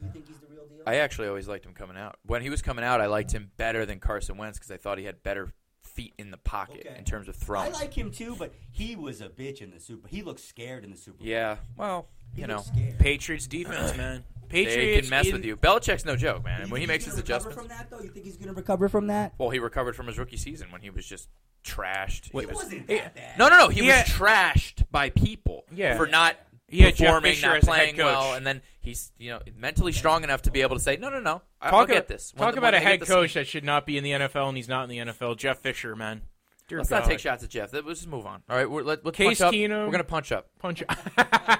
[0.59, 0.83] real deal?
[0.85, 2.17] I actually always liked him coming out.
[2.25, 4.97] When he was coming out, I liked him better than Carson Wentz because I thought
[4.97, 6.97] he had better feet in the pocket Okay.
[6.97, 7.75] in terms of thrust.
[7.75, 10.07] I like him too, but he was a bitch in the Super.
[10.07, 11.17] He looked scared in the Super.
[11.17, 11.27] Bowl.
[11.27, 12.99] yeah, well, He you know, looked scared.
[12.99, 14.23] Patriots defense, man.
[14.49, 15.57] they Patriots can mess in- with you.
[15.57, 16.61] Belichick's no joke, man.
[16.65, 18.25] You when he think makes he's his gonna recover adjustments, from that though, you think
[18.25, 19.33] he's going to recover from that?
[19.37, 21.27] well, he recovered from his rookie season when he was just
[21.65, 22.33] trashed.
[22.33, 23.37] Wait, he was, wasn't that bad.
[23.37, 23.67] No, no, no.
[23.69, 25.97] He He was had- trashed by people Yeah.
[25.97, 26.35] for not
[26.69, 28.37] He had Jeff performing, Fisher not as head playing well, coach.
[28.37, 31.19] and then he's you know mentally strong enough to be able to say, no, no,
[31.19, 32.33] no, I- I'll Talk get about, this.
[32.35, 34.57] When Talk about a head the- coach that should not be in the NFL and
[34.57, 35.37] he's not in the NFL.
[35.37, 36.21] Jeff Fisher, man.
[36.67, 36.99] Dear Let's God.
[36.99, 37.73] not take shots at Jeff.
[37.73, 38.43] Let's just move on.
[38.47, 39.53] All right, we're, let, let's Case punch up.
[39.53, 39.85] Keenum.
[39.85, 40.49] We're gonna punch up.
[40.59, 40.83] Punch.
[40.87, 41.59] Up.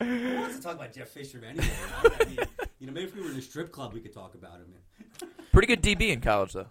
[0.00, 1.66] Who wants to talk about Jeff Fisher anyway?
[2.02, 2.38] I mean,
[2.78, 5.28] you know, maybe if we were in a strip club, we could talk about him.
[5.52, 6.66] Pretty good DB in college though.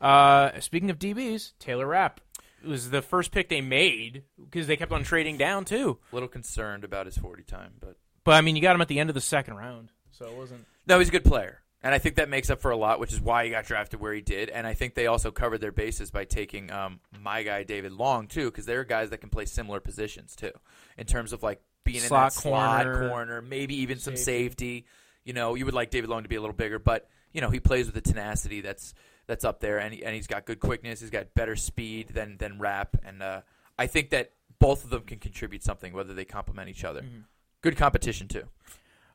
[0.00, 2.20] Uh, speaking of DBs, Taylor Rapp
[2.64, 5.98] was the first pick they made because they kept on trading down too.
[6.12, 8.88] A little concerned about his 40 time, but But I mean, you got him at
[8.88, 10.66] the end of the second round, so it wasn't.
[10.86, 11.60] no, he's a good player.
[11.82, 14.00] And I think that makes up for a lot, which is why he got drafted
[14.00, 14.50] where he did.
[14.50, 18.26] And I think they also covered their bases by taking um, my guy David Long
[18.26, 20.52] too, because there are guys that can play similar positions too,
[20.98, 24.80] in terms of like being Slot in that slot corner, corner, maybe even some safety.
[24.80, 24.86] safety.
[25.24, 27.48] You know, you would like David Long to be a little bigger, but you know
[27.48, 28.92] he plays with a tenacity that's
[29.30, 31.00] that's up there, and he, and he's got good quickness.
[31.00, 33.42] He's got better speed than than Rapp, and uh,
[33.78, 37.02] I think that both of them can contribute something, whether they complement each other.
[37.02, 37.20] Mm-hmm.
[37.62, 38.44] Good competition too.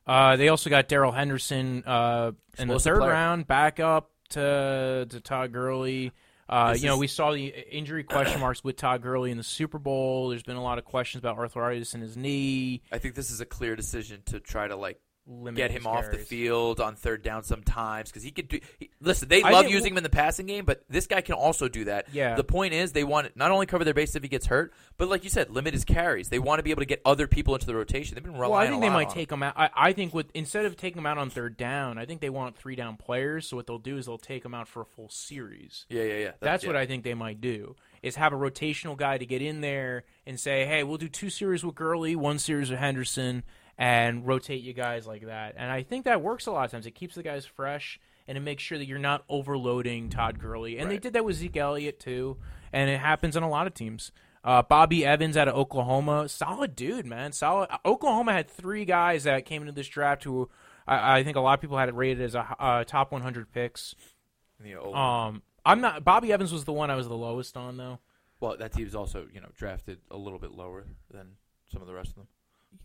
[0.06, 3.10] Uh, they also got Darrell Henderson uh, in the third player.
[3.10, 6.12] round, back up to to Todd Gurley.
[6.48, 9.78] Uh, you know, we saw the injury question marks with Todd Gurley in the Super
[9.78, 10.28] Bowl.
[10.28, 12.82] There's been a lot of questions about arthritis in his knee.
[12.92, 16.08] I think this is a clear decision to try to like Limit get him off
[16.12, 18.60] the field on third down sometimes because he could do.
[18.78, 21.34] He, listen, they I love using him in the passing game, but this guy can
[21.34, 22.06] also do that.
[22.12, 22.36] Yeah.
[22.36, 25.08] The point is, they want not only cover their base if he gets hurt, but
[25.08, 26.28] like you said, limit his carries.
[26.28, 28.14] They want to be able to get other people into the rotation.
[28.14, 28.50] They've been relying.
[28.52, 29.54] Well, I think they might take him out.
[29.56, 32.30] I, I think with instead of taking him out on third down, I think they
[32.30, 33.48] want three down players.
[33.48, 35.86] So what they'll do is they'll take him out for a full series.
[35.88, 36.30] Yeah, yeah, yeah.
[36.38, 36.68] That's yeah.
[36.68, 37.74] what I think they might do.
[38.00, 41.30] Is have a rotational guy to get in there and say, "Hey, we'll do two
[41.30, 43.42] series with Gurley, one series with Henderson,
[43.78, 46.86] and rotate you guys like that." And I think that works a lot of times.
[46.86, 50.78] It keeps the guys fresh and it makes sure that you're not overloading Todd Gurley.
[50.78, 52.36] And they did that with Zeke Elliott too,
[52.72, 54.12] and it happens on a lot of teams.
[54.42, 57.32] Uh, Bobby Evans out of Oklahoma, solid dude, man.
[57.32, 57.68] Solid.
[57.84, 60.48] Oklahoma had three guys that came into this draft who
[60.86, 63.52] I, I think a lot of people had it rated as a uh, top 100
[63.52, 63.94] picks.
[64.94, 66.04] Um, I'm not.
[66.04, 67.98] Bobby Evans was the one I was the lowest on though.
[68.40, 71.32] well, that team's also you know drafted a little bit lower than
[71.70, 72.28] some of the rest of them.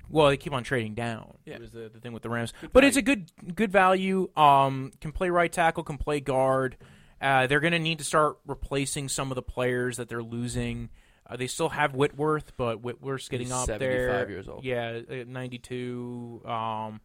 [0.09, 1.37] Well, they keep on trading down.
[1.45, 1.55] Yeah.
[1.55, 4.29] It was the, the thing with the Rams, but it's a good good value.
[4.35, 6.77] Um, can play right tackle, can play guard.
[7.21, 10.89] Uh, they're going to need to start replacing some of the players that they're losing.
[11.29, 14.29] Uh, they still have Whitworth, but Whitworth's getting He's up 75 there.
[14.29, 14.65] years old.
[14.65, 16.41] Yeah, 92.
[16.45, 16.99] Um,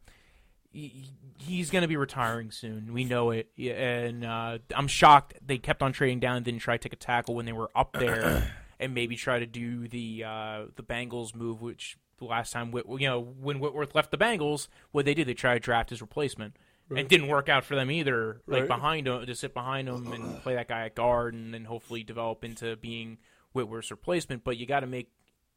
[0.72, 2.93] he, he's going to be retiring soon.
[2.93, 3.49] We know it.
[3.57, 6.93] Yeah, and uh, I'm shocked they kept on trading down and didn't try to take
[6.93, 10.82] a tackle when they were up there, and maybe try to do the uh, the
[10.82, 15.05] Bengals move, which the last time Whit, you know when Whitworth left the Bengals, what
[15.05, 16.57] they did they tried to draft his replacement.
[16.89, 18.43] And it didn't work out for them either.
[18.47, 18.69] Like Right.
[18.69, 22.05] behind him, to sit behind him and play that guy at guard, and then hopefully
[22.05, 23.19] develop into being
[23.53, 24.45] Whitworth's replacement.
[24.45, 25.11] But you got to make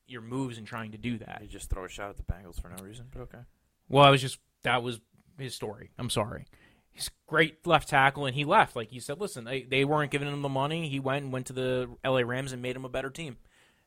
[0.08, 1.40] your moves in trying to do that.
[1.44, 3.40] You just throw a shot at the Bengals for no reason, but okay.
[3.88, 5.02] Well, I was just that was
[5.38, 5.92] his story.
[6.00, 6.46] I'm sorry.
[6.90, 8.76] He's great left tackle, and he left.
[8.76, 10.90] Like you said, listen, they, they weren't giving him the money.
[10.90, 12.26] He went and went to the L.A.
[12.26, 13.38] Rams and made him a better team.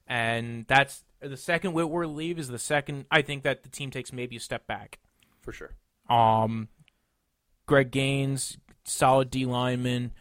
[0.06, 3.06] And that's the second Whitworth leave is the second.
[3.10, 4.98] I think that the team takes maybe a step back.
[5.40, 5.74] For sure.
[6.08, 6.68] Um,
[7.66, 10.12] Greg Gaines, solid D lineman.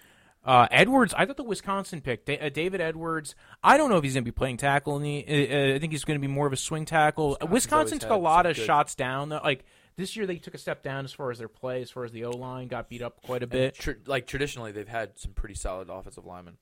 [0.43, 3.36] Uh, Edwards, I thought the Wisconsin pick, Da- uh, David Edwards.
[3.64, 4.97] I don't know if he's going to be playing tackle.
[4.97, 7.38] In the, uh, I think he's going to be more of a swing tackle.
[7.41, 9.30] Wisconsin's Wisconsin took a lot of good- shots down.
[9.30, 9.41] Though.
[9.43, 9.66] Like
[9.97, 12.12] this year, they took a step down as far as their play, as far as
[12.12, 13.76] the O line got beat up quite a bit.
[13.76, 16.58] tr- like traditionally, they've had some pretty solid offensive linemen.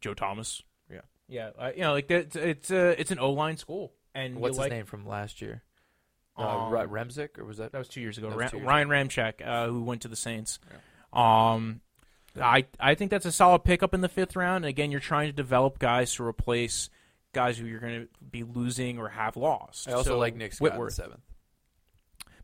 [0.00, 0.62] Joe Thomas,
[1.28, 1.50] Yeah.
[1.58, 4.56] yeah, uh, you know, like that, it's a it's an O line school, and What's
[4.56, 5.62] his like, name from last year?
[6.36, 7.72] Um, Uh, Ra- Remzik, or was that?
[7.72, 8.28] That was two years ago.
[8.28, 10.58] Ra- two years Ryan Ramczyk, uh, who went to the Saints.
[11.12, 11.80] Um,
[12.40, 14.64] I I think that's a solid pickup in the fifth round.
[14.64, 16.90] Again, you're trying to develop guys to replace
[17.32, 19.88] guys who you're going to be losing or have lost.
[19.88, 21.20] I also So, like Nick Scott in the Whitworth, seventh.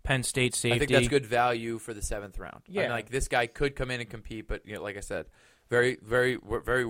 [0.03, 0.75] Penn State safety.
[0.77, 2.63] I think that's good value for the seventh round.
[2.69, 2.91] I mean, Yeah.
[2.91, 5.27] like this guy could come in and compete, but you know, like I said,
[5.69, 6.87] very, very, very.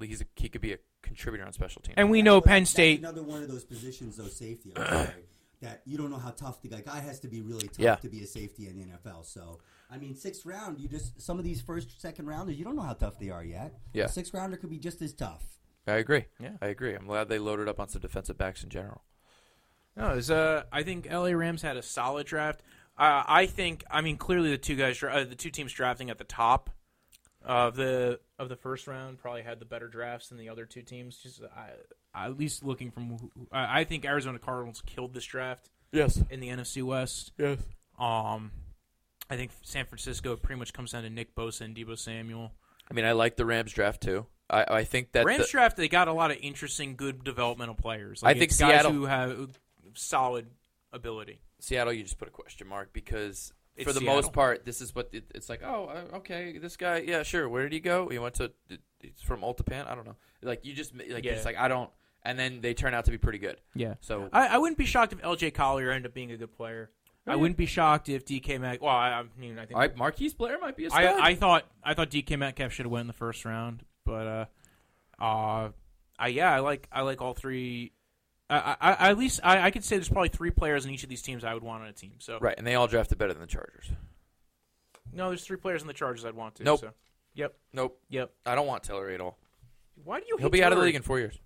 [0.00, 1.94] He's a, he could be a contributor on special teams.
[1.96, 2.98] And we know But Penn that's State.
[3.00, 4.72] another one of those positions, though, safety.
[4.76, 5.24] I'm sorry,
[5.62, 6.80] that you don't know how tough the guy.
[6.82, 7.94] Guy has to be really tough Yeah.
[7.96, 9.24] to be a safety in the NFL.
[9.24, 9.58] So,
[9.90, 12.82] I mean, sixth round, you just some of these first, second rounders, you don't know
[12.82, 13.78] how tough they are yet.
[13.92, 14.04] Yeah.
[14.04, 15.44] a sixth rounder could be just as tough.
[15.86, 16.24] I agree.
[16.40, 16.50] Yeah.
[16.60, 16.94] I agree.
[16.94, 19.02] I'm glad they loaded up on some defensive backs in general.
[19.96, 22.60] No, it was, uh, I think LA Rams had a solid draft.
[22.98, 26.10] Uh, I think, I mean, clearly the two guys, dra- uh, the two teams drafting
[26.10, 26.70] at the top
[27.46, 30.82] of the of the first round probably had the better drafts than the other two
[30.82, 31.16] teams.
[31.18, 31.70] Just I,
[32.26, 36.22] at least looking from, who- I I think Arizona Cardinals killed this draft Yes.
[36.30, 37.32] in the NFC West.
[37.38, 37.58] Yes.
[37.98, 38.50] Um,
[39.30, 42.52] I think San Francisco pretty much comes down to Nick Bosa and Deebo Samuel.
[42.90, 44.26] I mean, I like the Rams draft too.
[44.48, 47.74] I, I think that Rams the- draft, they got a lot of interesting, good developmental
[47.74, 48.22] players.
[48.22, 49.58] I think guys Seattle- who have
[49.94, 50.46] solid
[50.92, 51.40] ability.
[51.58, 53.52] Seattle, you just put a question mark because It's
[53.84, 54.16] for the Seattle.
[54.16, 55.62] most part, this is what it, it's like.
[55.64, 57.48] Oh, uh, okay, this guy, yeah, sure.
[57.48, 58.08] Where did he go?
[58.08, 58.52] He went to.
[59.00, 59.88] He's from Ultapan.
[59.90, 60.16] I don't know.
[60.42, 61.32] Like you just like Yeah.
[61.32, 61.90] it's like I don't.
[62.24, 63.60] and then they turn out to be pretty good.
[63.74, 63.94] Yeah.
[64.00, 66.90] So I, I wouldn't be shocked if LJ Collier ended up being a good player.
[67.28, 68.80] I wouldn't be shocked if DK Mac.
[68.80, 71.02] Well, I, I mean, I think right, Marquise Blair might be a stud.
[71.02, 74.26] I, I thought I thought DK Metcalf should have went in the first round, but
[74.26, 74.44] uh,
[75.20, 75.68] uh,
[76.18, 77.92] I yeah, I like I like all three.
[78.48, 81.02] I, I, I at least I, I could say there's probably three players in each
[81.02, 82.12] of these teams I would want on a team.
[82.18, 83.90] So right, and they all drafted better than the Chargers.
[85.12, 86.64] no, there's three players in the Chargers I'd want to.
[86.64, 86.80] Nope.
[86.80, 86.90] So.
[87.34, 87.54] Yep.
[87.74, 88.32] Nope, Yep.
[88.46, 89.36] I don't want Tillery at all.
[90.04, 90.36] Why do you?
[90.38, 91.38] He'll hate be out of the league in four years.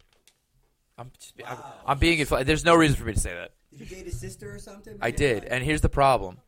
[0.98, 2.18] I'm, just, I'm, I'm being.
[2.18, 3.52] infl- There's no reason for me to say that.
[3.70, 4.98] Did you date his sister or something?
[5.00, 6.38] I did, and here's the problem: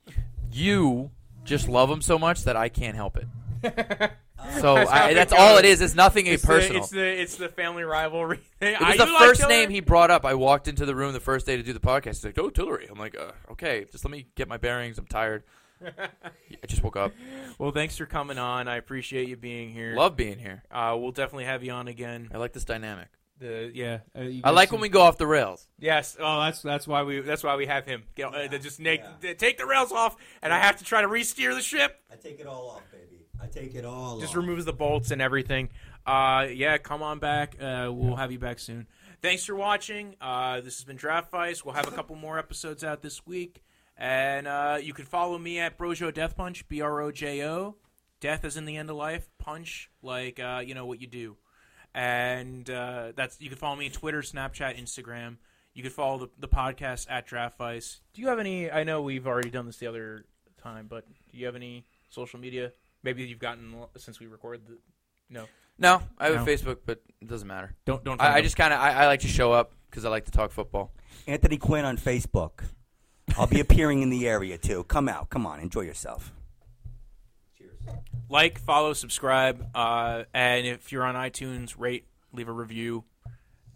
[0.52, 1.10] you
[1.44, 4.12] just love him so much that I can't help it.
[4.60, 5.80] So That's I, that's all it is.
[5.80, 6.82] It's nothing It's personal.
[6.82, 8.74] the, it's the it's the family rivalry thing.
[8.74, 10.24] It was the first name he brought up.
[10.24, 12.06] I walked into the room the first day to do the podcast.
[12.16, 14.98] He's like, "Oh, Tillery." I'm like, uh, "Okay, just let me get my bearings.
[14.98, 15.44] I'm tired.
[15.84, 17.12] I just woke up.
[17.58, 18.68] Well, thanks for coming on.
[18.68, 19.96] I appreciate you being here.
[19.96, 20.62] Love being here.
[20.70, 22.28] Uh, we'll definitely have you on again.
[22.32, 23.08] I like this dynamic.
[23.38, 24.00] The yeah.
[24.16, 25.66] Uh, I like can- when we go off the rails.
[25.78, 26.16] Yes.
[26.20, 28.04] Oh, that's that's why we that's why we have him.
[28.14, 29.02] Get, uh, to just make,
[29.38, 32.00] take the rails off, and I have to try to re-steer the ship.
[32.12, 33.21] I take it all off, baby.
[33.42, 34.36] I take it all Just off.
[34.36, 35.70] removes the bolts and everything.
[36.06, 37.56] Uh, yeah, come on back.
[37.60, 38.86] Uh, we'll have you back soon.
[39.20, 40.14] Thanks for watching.
[40.20, 41.64] Uh, this has been Draft Vice.
[41.64, 43.62] We'll have a couple more episodes out this week,
[43.96, 46.66] and uh, you can follow me at Brojo Death Punch.
[46.68, 47.76] B R O J O.
[48.20, 49.28] Death is in the end of life.
[49.38, 51.36] Punch like uh, you know what you do,
[51.94, 55.36] and uh, that's you can follow me on Twitter, Snapchat, Instagram.
[55.74, 58.00] You can follow the, the podcast at Draft Vice.
[58.14, 58.70] Do you have any?
[58.70, 60.24] I know we've already done this the other
[60.62, 62.72] time, but do you have any social media?
[63.02, 64.66] Maybe you've gotten since we recorded.
[64.66, 64.78] The,
[65.30, 65.46] no,
[65.78, 66.42] No, I have No.
[66.42, 67.74] a Facebook, but it doesn't matter.
[67.84, 68.20] don't don't.
[68.20, 70.30] I, I just kind of I, I like to show up because I like to
[70.30, 70.92] talk football.
[71.26, 72.64] Anthony Quinn on Facebook.
[73.36, 74.84] I'll be appearing in the area too.
[74.84, 75.30] Come out.
[75.30, 75.60] Come on.
[75.60, 76.32] Enjoy yourself.
[77.56, 77.72] Cheers.
[78.28, 83.04] Like, follow, subscribe, uh, and if you're on iTunes, rate, leave a review,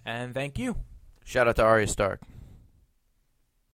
[0.04, 0.76] and thank you.
[1.24, 2.20] Shout out to Arya Stark.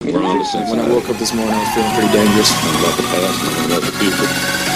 [0.01, 2.51] We're on to When I woke up this morning, I was feeling pretty dangerous.
[2.51, 4.70] about the past and about the future.